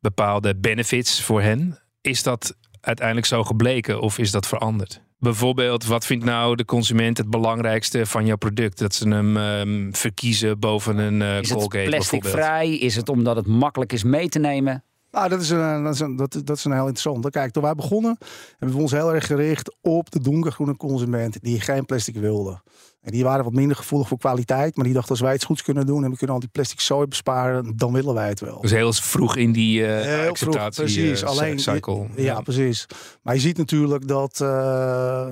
[0.00, 1.78] bepaalde benefits voor hen.
[2.00, 5.02] Is dat uiteindelijk zo gebleken of is dat veranderd?
[5.18, 8.78] Bijvoorbeeld, wat vindt nou de consument het belangrijkste van jouw product?
[8.78, 12.78] Dat ze hem um, verkiezen boven een uh, is Colgate het plasticvrij?
[12.78, 14.84] Is het omdat het makkelijk is mee te nemen?
[15.10, 17.30] Nou, dat is, een, dat, is een, dat, dat is een heel interessant.
[17.30, 18.16] Kijk, toen wij begonnen,
[18.58, 22.62] hebben we ons heel erg gericht op de donkergroene consument die geen plastic wilde.
[23.00, 24.76] En die waren wat minder gevoelig voor kwaliteit.
[24.76, 26.80] Maar die dachten, als wij het goeds kunnen doen en we kunnen al die plastic
[26.80, 28.60] zooi besparen, dan willen wij het wel.
[28.60, 31.22] Dus heel vroeg in die uh, heel acceptatie vroeg, precies.
[31.22, 32.06] Uh, Alleen, cycle.
[32.16, 32.86] Ja, ja, precies.
[33.22, 34.48] Maar je ziet natuurlijk dat uh,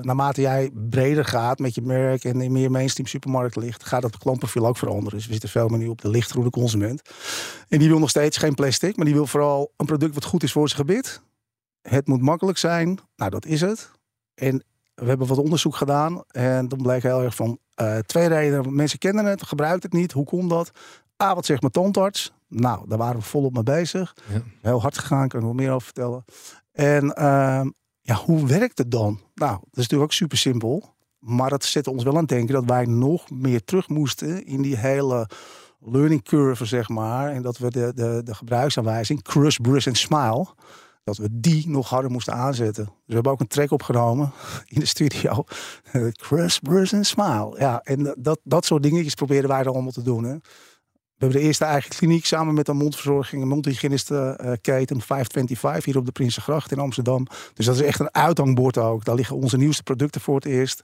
[0.01, 4.17] naarmate jij breder gaat met je merk en in meer mainstream supermarkten ligt, gaat het
[4.17, 5.17] klantprofiel ook veranderen.
[5.17, 7.01] Dus we zitten veel meer nu op de lichtgroene consument.
[7.67, 10.43] En die wil nog steeds geen plastic, maar die wil vooral een product wat goed
[10.43, 11.21] is voor zijn gebit.
[11.81, 12.99] Het moet makkelijk zijn.
[13.15, 13.91] Nou, dat is het.
[14.33, 14.63] En
[14.99, 18.75] we hebben wat onderzoek gedaan en dan bleek heel erg van uh, twee redenen.
[18.75, 20.11] Mensen kennen het, gebruiken het niet.
[20.11, 20.71] Hoe komt dat?
[21.23, 22.33] A, wat zegt mijn tandarts?
[22.47, 24.15] Nou, daar waren we volop mee bezig.
[24.33, 24.41] Ja.
[24.61, 26.25] Heel hard gegaan, kan ik nog meer over vertellen.
[26.71, 27.65] En uh,
[28.01, 29.19] ja, hoe werkt het dan?
[29.35, 30.93] Nou, dat is natuurlijk ook super simpel.
[31.19, 34.61] Maar dat zet ons wel aan het denken dat wij nog meer terug moesten in
[34.61, 35.29] die hele
[35.79, 37.31] learning curve, zeg maar.
[37.31, 40.47] En dat we de, de, de gebruiksaanwijzing, Crush, Brush en Smile
[41.03, 42.83] dat we die nog harder moesten aanzetten.
[42.83, 44.31] Dus we hebben ook een track opgenomen
[44.67, 45.43] in de studio.
[46.23, 46.59] Crush,
[46.91, 47.55] en Smile.
[47.57, 50.23] Ja, en dat, dat soort dingetjes proberen wij er allemaal te doen.
[50.23, 50.37] Hè.
[51.19, 55.97] We hebben de eerste eigen kliniek samen met een mondverzorging, een mondhygiënistenketen uh, 525 hier
[55.97, 57.27] op de Prinsengracht in Amsterdam.
[57.53, 59.05] Dus dat is echt een uithangbord ook.
[59.05, 60.81] Daar liggen onze nieuwste producten voor het eerst.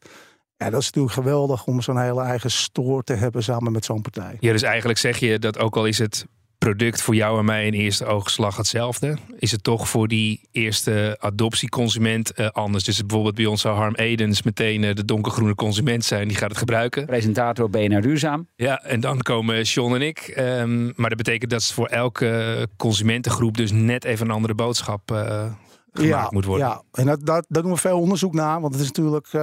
[0.57, 4.01] Ja, dat is natuurlijk geweldig om zo'n hele eigen store te hebben samen met zo'n
[4.01, 4.37] partij.
[4.39, 6.25] Ja, dus eigenlijk zeg je dat ook al is het
[6.65, 9.17] product voor jou en mij in eerste oogslag hetzelfde?
[9.39, 12.83] Is het toch voor die eerste adoptieconsument uh, anders?
[12.83, 16.27] Dus bijvoorbeeld bij ons zou Harm Edens meteen uh, de donkergroene consument zijn.
[16.27, 17.05] Die gaat het gebruiken.
[17.05, 18.47] Presentator BNR Duurzaam.
[18.55, 20.33] Ja, en dan komen Sean en ik.
[20.37, 25.11] Um, maar dat betekent dat ze voor elke consumentengroep dus net even een andere boodschap
[25.11, 25.45] uh,
[26.01, 26.67] ja, moet worden.
[26.67, 28.61] Ja, en dat, dat, daar doen we veel onderzoek naar.
[28.61, 29.41] Want het is natuurlijk, uh,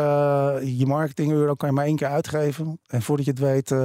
[0.79, 2.81] je marketing euro kan je maar één keer uitgeven.
[2.87, 3.79] En voordat je het weet, uh,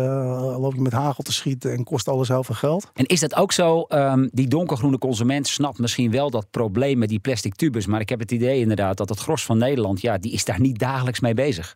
[0.59, 2.91] loop je met hagel te schieten en kost alles heel veel geld.
[2.93, 7.09] En is dat ook zo, um, die donkergroene consument snapt misschien wel dat probleem met
[7.09, 7.85] die plastic tubes.
[7.85, 10.59] Maar ik heb het idee inderdaad dat het gros van Nederland, ja, die is daar
[10.59, 11.75] niet dagelijks mee bezig.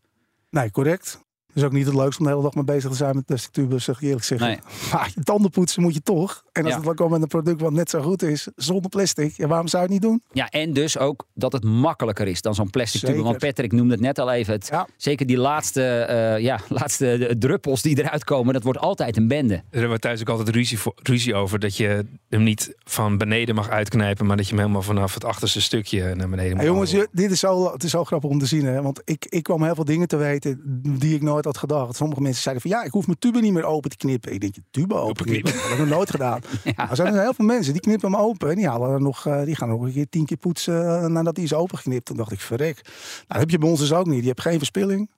[0.50, 1.20] Nee, correct.
[1.54, 3.52] Is ook niet het leukste om de hele dag mee bezig te zijn met plastic
[3.52, 4.48] tubes, zeg ik eerlijk zeggen.
[4.48, 4.60] Nee.
[4.92, 6.44] Maar je tanden poetsen moet je toch.
[6.52, 9.38] En als het dan komt met een product wat net zo goed is, zonder plastic,
[9.38, 10.24] ja, waarom zou je het niet doen?
[10.32, 13.22] Ja, en dus ook dat het makkelijker is dan zo'n plastic tube.
[13.22, 14.54] Want Patrick noemde het net al even.
[14.54, 19.28] Het, Zeker die laatste, uh, ja, laatste druppels die eruit komen, dat wordt altijd een
[19.28, 19.54] bende.
[19.54, 23.18] Er hebben we thuis ook altijd ruzie, voor, ruzie over dat je hem niet van
[23.18, 26.66] beneden mag uitknijpen, maar dat je hem helemaal vanaf het achterste stukje naar beneden moet.
[26.66, 28.66] Ja, jongens, dit is zo, het is zo grappig om te zien.
[28.66, 28.82] Hè?
[28.82, 30.62] Want ik, ik kwam heel veel dingen te weten
[31.00, 31.96] die ik nooit had gedacht.
[31.96, 34.34] Sommige mensen zeiden van ja, ik hoef mijn tube niet meer open te knippen.
[34.34, 35.54] Ik denk, je tube open knippen?
[35.54, 36.42] Dat heb ik nog nooit gedaan.
[36.76, 36.90] ja.
[36.90, 38.50] Er zijn heel veel mensen die knippen hem open.
[38.50, 41.36] En die, halen nog, uh, die gaan nog een keer tien keer poetsen uh, nadat
[41.36, 42.06] hij is opengeknipt.
[42.06, 42.82] Toen dacht ik, verrek.
[42.84, 44.22] Nou, dat heb je bij ons dus ook niet.
[44.22, 45.10] Je hebt geen verspilling.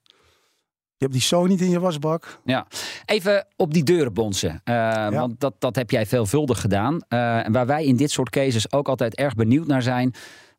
[0.97, 2.39] Je hebt die zo niet in je wasbak.
[2.45, 2.67] Ja,
[3.05, 4.61] even op die deuren bonzen.
[4.65, 7.01] Uh, Want dat, dat heb jij veelvuldig gedaan.
[7.07, 10.13] en waar wij in dit soort cases ook altijd erg benieuwd naar zijn.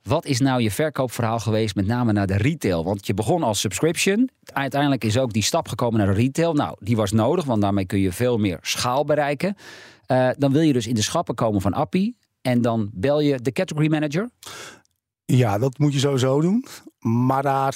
[0.09, 2.85] Wat is nou je verkoopverhaal geweest, met name naar de retail?
[2.85, 4.31] Want je begon als subscription.
[4.53, 6.55] Uiteindelijk is ook die stap gekomen naar de retail.
[6.55, 9.57] Nou, die was nodig, want daarmee kun je veel meer schaal bereiken.
[10.07, 12.17] Uh, dan wil je dus in de schappen komen van Appie.
[12.41, 14.31] En dan bel je de category manager.
[15.25, 16.65] Ja, dat moet je sowieso doen.
[16.99, 17.75] Maar daar,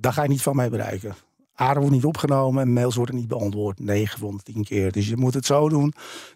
[0.00, 1.14] daar ga je niet van mee bereiken.
[1.58, 3.80] Aarde wordt niet opgenomen en mails worden niet beantwoord.
[3.80, 4.92] 9 van de 10 keer.
[4.92, 5.92] Dus je moet het zo doen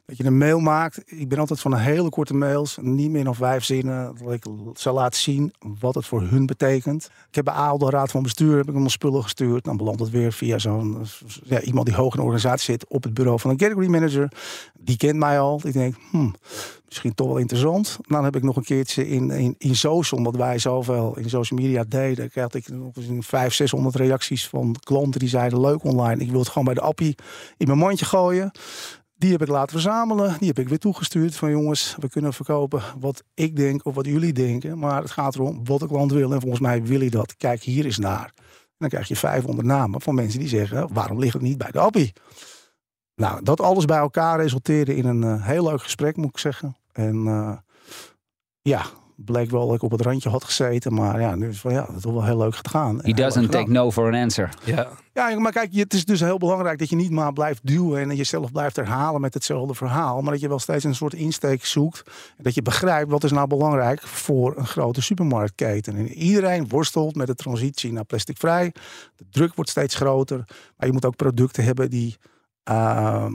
[0.06, 1.02] dat je een mail maakt.
[1.06, 4.14] Ik ben altijd van een hele korte mails, niet meer dan vijf zinnen.
[4.22, 7.10] Dat ik zal laten zien wat het voor hun betekent.
[7.28, 9.64] Ik heb bij Raad van Bestuur heb ik hem spullen gestuurd.
[9.64, 11.06] Dan belandt het weer via zo'n
[11.44, 14.32] ja, iemand die hoog in de organisatie zit op het bureau van een category manager.
[14.78, 15.60] Die kent mij al.
[15.64, 16.34] Ik denk, hmm,
[16.92, 17.98] misschien toch wel interessant.
[18.06, 21.60] Dan heb ik nog een keertje in, in, in social, omdat wij zoveel in social
[21.60, 26.22] media deden, kreeg ik nog eens 500, 600 reacties van klanten die zeiden leuk online.
[26.22, 27.14] Ik wil het gewoon bij de appie
[27.56, 28.50] in mijn mandje gooien.
[29.14, 30.36] Die heb ik laten verzamelen.
[30.38, 31.36] Die heb ik weer toegestuurd.
[31.36, 34.78] Van jongens, we kunnen verkopen wat ik denk of wat jullie denken.
[34.78, 36.32] Maar het gaat erom wat de klant wil.
[36.32, 37.36] En volgens mij wil hij dat.
[37.36, 38.32] Kijk hier eens naar.
[38.78, 41.78] Dan krijg je 500 namen van mensen die zeggen: waarom ligt het niet bij de
[41.78, 42.12] appie?
[43.14, 46.76] Nou, dat alles bij elkaar resulteerde in een uh, heel leuk gesprek, moet ik zeggen.
[46.92, 47.56] En uh,
[48.62, 48.82] ja,
[49.24, 50.94] bleek wel dat ik op het randje had gezeten.
[50.94, 52.98] Maar ja, nu is van ja, dat is wel heel leuk gedaan.
[53.02, 54.48] He doesn't take no for an answer.
[54.64, 54.88] Ja.
[55.12, 58.16] ja, maar kijk, het is dus heel belangrijk dat je niet maar blijft duwen en
[58.16, 60.22] jezelf blijft herhalen met hetzelfde verhaal.
[60.22, 62.02] Maar dat je wel steeds een soort insteek zoekt.
[62.36, 65.96] En dat je begrijpt wat is nou belangrijk voor een grote supermarktketen.
[65.96, 68.74] En iedereen worstelt met de transitie naar plasticvrij.
[69.16, 70.44] De druk wordt steeds groter.
[70.76, 72.16] Maar je moet ook producten hebben die,
[72.70, 73.26] uh,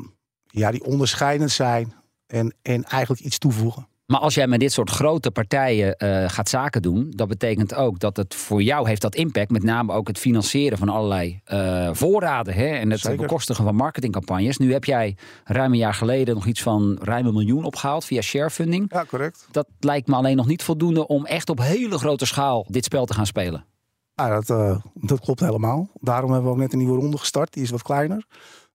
[0.46, 1.94] ja, die onderscheidend zijn
[2.28, 3.88] en, en eigenlijk iets toevoegen.
[4.08, 8.00] Maar als jij met dit soort grote partijen uh, gaat zaken doen, dat betekent ook
[8.00, 9.52] dat het voor jou heeft dat impact.
[9.52, 13.18] Met name ook het financieren van allerlei uh, voorraden hè, en het Zeker.
[13.18, 14.58] bekostigen van marketingcampagnes.
[14.58, 18.22] Nu heb jij ruim een jaar geleden nog iets van ruim een miljoen opgehaald via
[18.22, 18.86] sharefunding.
[18.94, 19.48] Ja, correct.
[19.52, 23.06] Dat lijkt me alleen nog niet voldoende om echt op hele grote schaal dit spel
[23.06, 23.66] te gaan spelen.
[24.14, 25.90] Ja, dat, uh, dat klopt helemaal.
[25.94, 27.54] Daarom hebben we ook net een nieuwe ronde gestart.
[27.54, 28.26] Die is wat kleiner.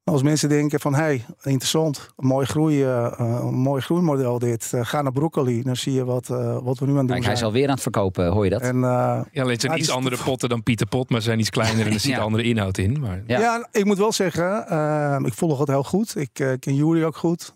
[0.04, 4.72] Als mensen denken van, hey, interessant, een mooi, groei, uh, een mooi groeimodel dit.
[4.74, 7.16] Uh, ga naar broccoli, dan zie je wat, uh, wat we nu aan het doen
[7.16, 8.60] Kijk, Hij is alweer aan het verkopen, hoor je dat?
[8.60, 11.50] En, ja, alleen het zijn iets andere potten dan Pieter Pot, maar ze zijn iets
[11.50, 12.18] kleiner en er zit ja.
[12.18, 13.00] andere inhoud in.
[13.00, 13.22] Maar...
[13.26, 13.40] Ja.
[13.40, 14.56] ja ik moet wel zeggen,
[15.24, 16.16] ik volg het heel goed.
[16.16, 17.54] Ik ken Jury ook goed.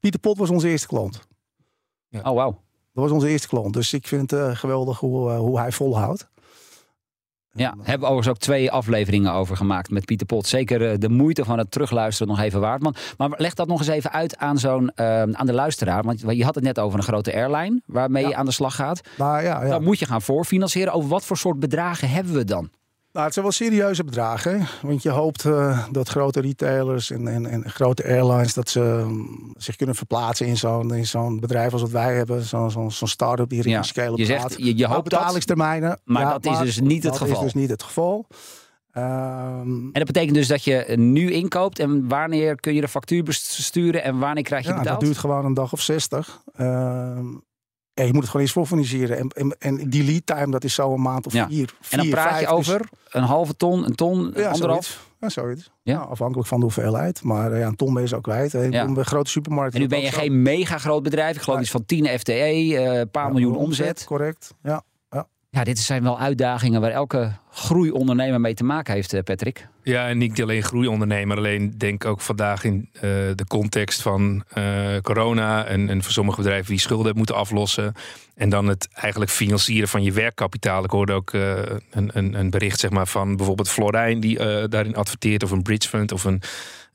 [0.00, 1.20] Pieter Pot was onze eerste klant.
[2.08, 2.20] Ja.
[2.20, 2.62] Oh, wauw.
[2.92, 3.72] Dat was onze eerste klant.
[3.72, 6.28] Dus ik vind het geweldig hoe, hoe hij volhoudt.
[7.56, 10.46] Ja, hebben we overigens ook twee afleveringen over gemaakt met Pieter Pot.
[10.46, 12.82] Zeker eh, de moeite van het terugluisteren nog even waard.
[12.82, 12.94] Man.
[13.16, 16.02] Maar leg dat nog eens even uit aan, zo'n, uh, aan de luisteraar.
[16.02, 19.00] Want je had het net over een grote airline waarmee je aan de slag gaat.
[19.18, 19.68] Nou, ja, ja.
[19.68, 20.92] Dan moet je gaan voorfinancieren.
[20.92, 22.70] Over wat voor soort bedragen hebben we dan?
[23.14, 24.66] Nou, het zijn wel serieuze bedragen.
[24.82, 28.54] Want je hoopt uh, dat grote retailers en, en, en, grote airlines...
[28.54, 32.42] dat ze um, zich kunnen verplaatsen in zo'n, in zo'n bedrijf als wat wij hebben.
[32.42, 36.00] Zo'n, zo'n, start-up die ja, scale Je zegt, je, je hoopt betalingstermijnen.
[36.04, 37.28] Maar ja, dat is dus niet het geval.
[37.28, 38.26] Dat is dus niet het geval.
[38.96, 43.22] Um, en dat betekent dus dat je nu inkoopt en wanneer kun je de factuur
[43.22, 45.00] besturen en wanneer krijg je ja, betaald?
[45.00, 46.42] dat duurt gewoon een dag of zestig.
[46.60, 47.44] Um,
[47.94, 49.18] ja, je moet het gewoon eens voorfinaliseren.
[49.18, 51.68] En, en, en, die lead time, dat is zo een maand of vier, vier.
[51.90, 54.86] En dan praat je over een halve ton, een ton, ja, anderhalf?
[54.86, 55.12] Zoiets.
[55.20, 55.70] Ja, zoiets.
[55.82, 55.96] Ja.
[55.96, 57.22] Nou, afhankelijk van de hoeveelheid.
[57.22, 58.52] Maar eh, ja, een ton ben je zo kwijt.
[58.52, 58.62] Hè.
[58.62, 58.84] Ja.
[58.84, 59.74] Een grote supermarkt.
[59.74, 61.36] En nu ben je geen mega groot bedrijf.
[61.36, 64.04] Ik geloof iets van 10 FTE, een uh, paar miljoen omzet.
[64.04, 64.82] Correct, ja.
[65.54, 69.66] Ja, dit zijn wel uitdagingen waar elke groeiondernemer mee te maken heeft, eh, Patrick.
[69.82, 71.36] Ja, en niet alleen groeiondernemer.
[71.36, 73.00] Alleen denk ook vandaag in uh,
[73.34, 75.64] de context van uh, corona.
[75.64, 77.92] En, en voor sommige bedrijven die schulden moeten aflossen.
[78.34, 80.84] En dan het eigenlijk financieren van je werkkapitaal.
[80.84, 84.38] Ik hoorde ook een, een, een, bericht zeg maar, van bijvoorbeeld Florijn die
[84.68, 85.42] daarin adverteert.
[85.42, 86.42] Of een bridge of een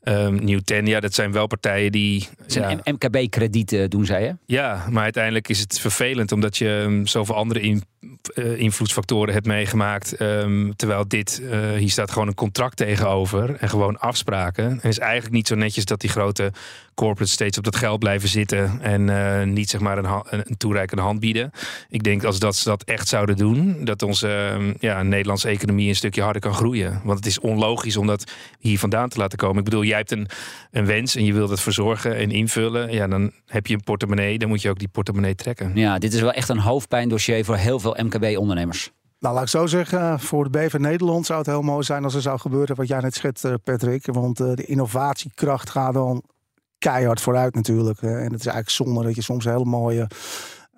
[0.04, 2.28] Um, Nieuw Ten, ja, dat zijn wel partijen die...
[2.46, 4.32] Zijn MKB-kredieten, doen zij, hè?
[4.46, 6.32] Ja, maar uiteindelijk is het vervelend...
[6.32, 7.82] omdat je um, zoveel andere in,
[8.34, 10.20] uh, invloedsfactoren hebt meegemaakt.
[10.20, 13.56] Um, terwijl dit, uh, hier staat gewoon een contract tegenover...
[13.56, 14.80] en gewoon afspraken.
[14.82, 16.52] En is eigenlijk niet zo netjes dat die grote
[17.00, 18.80] corporates steeds op dat geld blijven zitten...
[18.80, 21.50] en uh, niet zeg maar een, een, toereikende hand bieden.
[21.88, 23.84] Ik denk als dat ze dat echt zouden doen...
[23.84, 27.00] dat onze ja, Nederlandse economie een stukje harder kan groeien.
[27.04, 29.58] Want het is onlogisch om dat hier vandaan te laten komen.
[29.58, 30.28] Ik bedoel, jij hebt een,
[30.70, 32.92] een wens en je wilt het verzorgen en invullen.
[32.92, 35.70] Ja, dan heb je een portemonnee, dan moet je ook die portemonnee trekken.
[35.74, 38.90] Ja, dit is wel echt een hoofdpijndossier voor heel veel MKB-ondernemers.
[39.18, 42.14] Nou, laat ik zo zeggen, voor de BV Nederland zou het heel mooi zijn als
[42.14, 44.06] er zou gebeuren wat jij net schetst, Patrick.
[44.06, 46.22] Want uh, de innovatiekracht gaat dan
[46.80, 48.02] keihard vooruit natuurlijk.
[48.02, 50.08] En het is eigenlijk zonde dat je soms hele mooie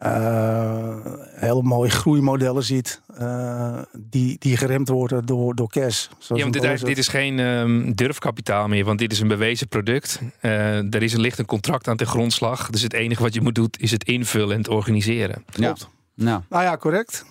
[0.07, 0.97] uh,
[1.35, 3.01] hele mooie groeimodellen ziet.
[3.21, 6.07] Uh, die, die geremd worden door, door cash.
[6.29, 10.21] Ja, want dit, dit, is geen um, durfkapitaal meer, want dit is een bewezen product.
[10.41, 12.71] Uh, er is, ligt een contract aan de grondslag.
[12.71, 15.45] Dus het enige wat je moet doen is het invullen en het organiseren.
[15.51, 15.81] Klopt.
[15.81, 16.02] Ja.
[16.14, 16.42] Nou.
[16.48, 17.25] nou ja, correct.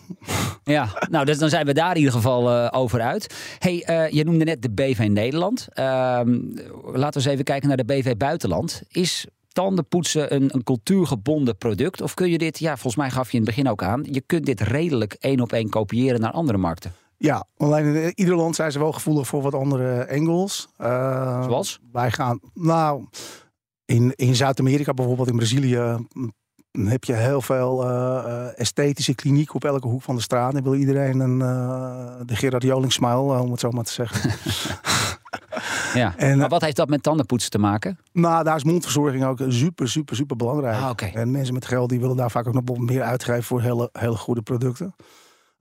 [0.63, 3.35] Ja, nou, dus dan zijn we daar in ieder geval uh, over uit.
[3.59, 5.67] hey, uh, je noemde net de BV Nederland.
[5.69, 5.83] Uh,
[6.93, 8.81] laten we eens even kijken naar de BV Buitenland.
[8.87, 12.01] Is tandenpoetsen een, een cultuurgebonden product?
[12.01, 14.21] Of kun je dit, ja, volgens mij gaf je in het begin ook aan, je
[14.21, 16.93] kunt dit redelijk één op één kopiëren naar andere markten.
[17.17, 20.67] Ja, alleen in ieder land zijn ze wel gevoelig voor wat andere angles.
[20.81, 21.79] Uh, Zoals?
[21.91, 23.05] Wij gaan, nou,
[23.85, 25.97] in, in Zuid-Amerika bijvoorbeeld, in Brazilië,
[26.71, 30.53] heb je heel veel uh, esthetische kliniek op elke hoek van de straat.
[30.53, 34.31] En wil iedereen een, uh, de Gerard Joling smile, om het zo maar te zeggen.
[35.93, 36.13] Ja.
[36.17, 37.99] En, maar wat heeft dat met tandenpoetsen te maken?
[38.11, 40.81] Nou, daar is mondverzorging ook super, super, super belangrijk.
[40.81, 41.11] Ah, okay.
[41.13, 44.15] En mensen met geld die willen daar vaak ook nog meer uitgeven voor hele, hele
[44.15, 44.85] goede producten.
[44.85, 44.93] En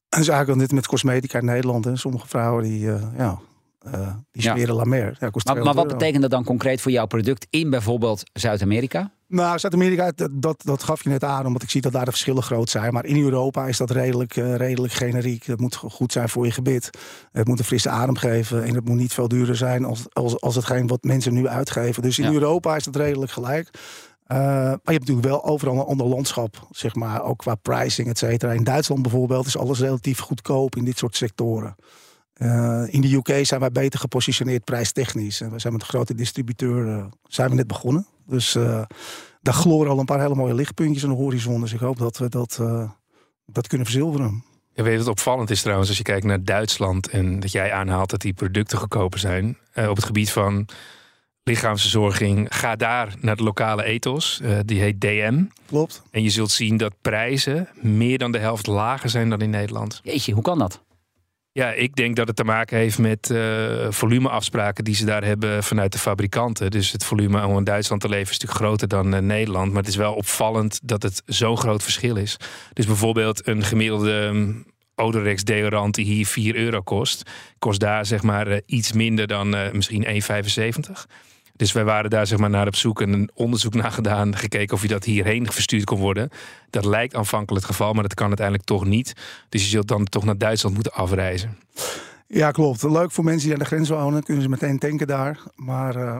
[0.09, 1.87] dat is eigenlijk dit met cosmetica in Nederland.
[1.87, 3.39] En sommige vrouwen die, uh, ja,
[3.87, 4.75] uh, die smeren ja.
[4.75, 5.17] la mer.
[5.21, 9.13] Ja, maar, maar wat betekent dat dan concreet voor jouw product in bijvoorbeeld Zuid-Amerika?
[9.27, 12.43] Nou, Zuid-Amerika, dat, dat gaf je net aan, omdat ik zie dat daar de verschillen
[12.43, 12.93] groot zijn.
[12.93, 15.45] Maar in Europa is dat redelijk, uh, redelijk generiek.
[15.45, 16.91] Het moet goed zijn voor je gebit.
[17.33, 18.65] Het moet een frisse adem geven.
[18.65, 22.03] En het moet niet veel duurder zijn als, als, als hetgeen wat mensen nu uitgeven.
[22.03, 22.33] Dus in ja.
[22.33, 23.69] Europa is dat redelijk gelijk.
[23.73, 28.09] Uh, maar je hebt natuurlijk wel overal een ander landschap, zeg maar, ook qua pricing,
[28.09, 28.53] et cetera.
[28.53, 31.77] In Duitsland bijvoorbeeld is alles relatief goedkoop in dit soort sectoren.
[32.43, 35.41] Uh, in de UK zijn wij beter gepositioneerd prijstechnisch.
[35.41, 38.07] En we zijn met een grote distributeur uh, zijn we net begonnen.
[38.27, 38.83] Dus uh,
[39.41, 41.61] daar gloren al een paar hele mooie lichtpuntjes aan de horizon.
[41.61, 42.61] Dus ik hoop dat we dat,
[43.47, 44.45] dat kunnen verzilveren.
[44.73, 48.11] Ja, weet wat opvallend is trouwens, als je kijkt naar Duitsland en dat jij aanhaalt
[48.11, 49.59] dat die producten goedkoper zijn.
[49.75, 50.69] op het gebied van
[51.43, 54.41] lichaamsverzorging, ga daar naar de lokale ethos.
[54.65, 55.43] die heet DM.
[55.67, 56.03] Klopt.
[56.11, 60.01] En je zult zien dat prijzen meer dan de helft lager zijn dan in Nederland.
[60.03, 60.83] Jeetje, hoe kan dat?
[61.53, 65.65] Ja, ik denk dat het te maken heeft met uh, volumeafspraken die ze daar hebben
[65.65, 66.71] vanuit de fabrikanten.
[66.71, 69.73] Dus het volume om in Duitsland te leven is natuurlijk groter dan uh, Nederland.
[69.73, 72.37] Maar het is wel opvallend dat het zo'n groot verschil is.
[72.73, 78.23] Dus bijvoorbeeld een gemiddelde um, Odorex deodorant die hier 4 euro kost, kost daar zeg
[78.23, 80.11] maar uh, iets minder dan misschien 1,75.
[81.61, 84.37] Dus wij waren daar zeg maar naar op zoek en een onderzoek naar gedaan.
[84.37, 86.31] Gekeken of je dat hierheen verstuurd kon worden.
[86.71, 89.13] Dat lijkt aanvankelijk het geval, maar dat kan uiteindelijk toch niet.
[89.49, 91.59] Dus je zult dan toch naar Duitsland moeten afreizen.
[92.27, 92.83] Ja, klopt.
[92.83, 94.23] Leuk voor mensen die aan de grens wonen.
[94.23, 95.43] Kunnen ze meteen tanken daar.
[95.55, 96.19] Maar uh,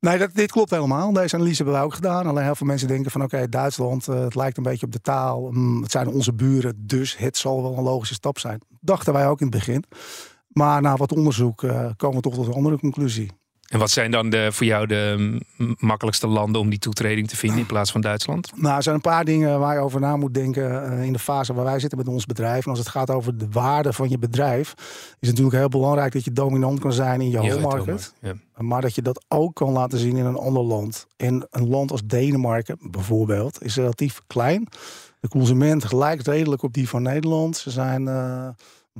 [0.00, 1.12] nee, dat, dit klopt helemaal.
[1.12, 2.26] Deze analyse hebben we ook gedaan.
[2.26, 5.00] Alleen heel veel mensen denken van oké, Duitsland, uh, het lijkt een beetje op de
[5.00, 5.50] taal.
[5.50, 8.60] Mm, het zijn onze buren, dus het zal wel een logische stap zijn.
[8.80, 9.84] Dachten wij ook in het begin.
[10.48, 13.30] Maar na wat onderzoek uh, komen we toch tot een andere conclusie.
[13.66, 15.40] En wat zijn dan de, voor jou de
[15.78, 18.52] makkelijkste landen om die toetreding te vinden in plaats van Duitsland?
[18.54, 21.54] Nou, er zijn een paar dingen waar je over na moet denken in de fase
[21.54, 22.64] waar wij zitten met ons bedrijf.
[22.64, 24.84] En als het gaat over de waarde van je bedrijf, is
[25.28, 28.14] het natuurlijk heel belangrijk dat je dominant kan zijn in je home market.
[28.20, 28.34] Ja.
[28.56, 31.06] Maar dat je dat ook kan laten zien in een ander land.
[31.16, 34.68] In een land als Denemarken bijvoorbeeld is relatief klein.
[35.20, 37.56] De consument lijkt redelijk op die van Nederland.
[37.56, 38.02] Ze zijn.
[38.02, 38.48] Uh,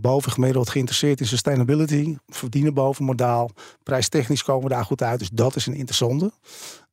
[0.00, 3.50] bovengemiddeld geïnteresseerd in sustainability, verdienen boven modaal.
[3.82, 6.32] Prijstechnisch komen we daar goed uit, dus dat is een interessante.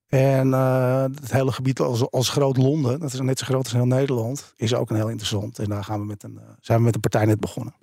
[0.07, 3.73] En uh, het hele gebied als, als groot Londen, dat is net zo groot als
[3.73, 5.59] heel Nederland, is ook een heel interessant.
[5.59, 7.73] En daar gaan we met een, uh, zijn we met een partij net begonnen.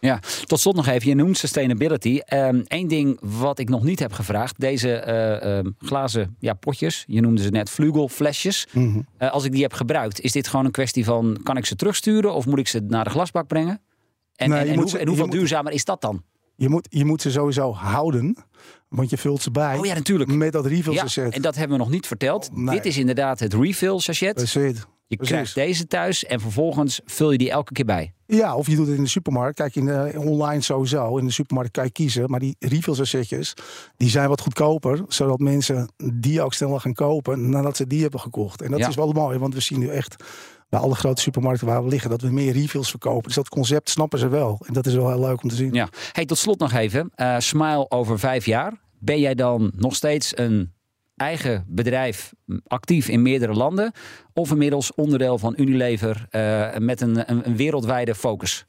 [0.00, 1.08] Ja, tot slot nog even.
[1.08, 2.20] Je noemt sustainability.
[2.24, 4.60] Eén um, ding wat ik nog niet heb gevraagd.
[4.60, 5.04] Deze
[5.42, 8.66] uh, uh, glazen ja, potjes, je noemde ze net vlugelflesjes.
[8.72, 9.28] Mm -hmm.
[9.28, 11.40] als ik die heb gebruikt, is dit gewoon een kwestie van...
[11.42, 13.80] kan ik ze terugsturen of moet ik ze naar de glasbak brengen?
[14.42, 16.22] En, en, en, hoe, ze, en hoeveel duurzamer is dat dan?
[16.56, 18.36] Je moet, je moet ze sowieso houden.
[18.88, 19.78] Want je vult ze bij.
[19.78, 20.30] Oh ja, natuurlijk.
[20.30, 21.34] Met dat refill sachet.
[21.34, 22.48] en dat hebben we nog niet verteld.
[22.50, 22.74] Oh, nee.
[22.74, 24.34] Dit is inderdaad het refill sachet.
[24.34, 24.84] Precies.
[25.06, 28.14] Je krijgt deze thuis en vervolgens vul je die elke keer bij.
[28.26, 29.56] Ja, of je doet het in de supermarkt.
[29.56, 31.16] Kijk, in de, online sowieso.
[31.16, 32.30] In de supermarkt kan je kiezen.
[32.30, 33.44] Maar die refill
[33.96, 35.04] die zijn wat goedkoper.
[35.08, 38.62] Zodat mensen die ook sneller gaan kopen nadat ze die hebben gekocht.
[38.62, 40.24] En dat is wel mooi, want we zien nu echt
[40.72, 43.22] bij alle grote supermarkten waar we liggen, dat we meer refills verkopen.
[43.22, 44.60] Dus dat concept snappen ze wel.
[44.66, 45.72] En dat is wel heel leuk om te zien.
[45.72, 45.88] Ja.
[46.12, 47.12] Hey, tot slot nog even.
[47.16, 48.72] Uh, Smile over vijf jaar.
[48.98, 50.72] Ben jij dan nog steeds een
[51.16, 52.32] eigen bedrijf
[52.66, 53.92] actief in meerdere landen?
[54.32, 58.66] Of inmiddels onderdeel van Unilever uh, met een, een, een, wereldwijde focus?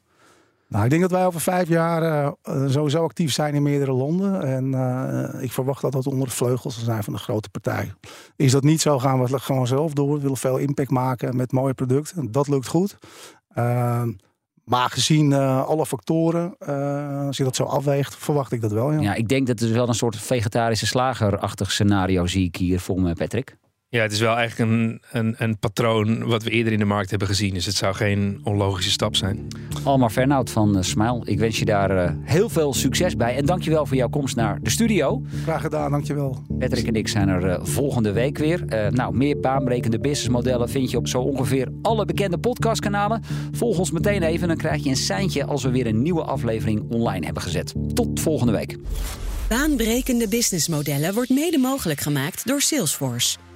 [0.74, 4.42] Nou, ik denk dat wij over vijf jaar uh, sowieso actief zijn in meerdere landen.
[4.42, 7.92] En uh, ik verwacht dat dat onder de vleugels zijn van de grote partij.
[8.36, 10.14] Is dat niet zo, gaan we het gewoon zelf door.
[10.14, 12.32] We willen veel impact maken met mooie producten.
[12.32, 12.98] Dat lukt goed.
[13.48, 14.12] Ehm,
[14.64, 18.92] maar gezien alle factoren, uh, als je dat zo afweegt, verwacht ik dat wel.
[18.92, 22.80] Ja, ja ik denk dat het wel een soort vegetarische slagerachtig scenario zie ik hier
[22.80, 23.56] voor me, Patrick.
[23.94, 27.10] Ja, het is wel eigenlijk een, een, een patroon wat we eerder in de markt
[27.10, 27.54] hebben gezien.
[27.54, 29.48] Dus het zou geen onlogische stap zijn.
[29.82, 33.36] Almar Fernhout van uh, Smile, ik wens je daar uh, heel veel succes bij.
[33.36, 35.22] En dankjewel voor jouw komst naar de studio.
[35.42, 36.42] Graag gedaan, dankjewel.
[36.58, 38.64] Patrick en ik zijn er uh, volgende week weer.
[38.90, 43.22] nou, meer baanbrekende businessmodellen vind je op zo ongeveer alle bekende podcastkanalen.
[43.52, 46.82] Volg ons meteen even, dan krijg je een seintje als we weer een nieuwe aflevering
[46.90, 47.74] online hebben gezet.
[47.92, 48.76] Tot volgende week.
[49.48, 53.36] Baanbrekende businessmodellen wordt mede mogelijk gemaakt door Salesforce.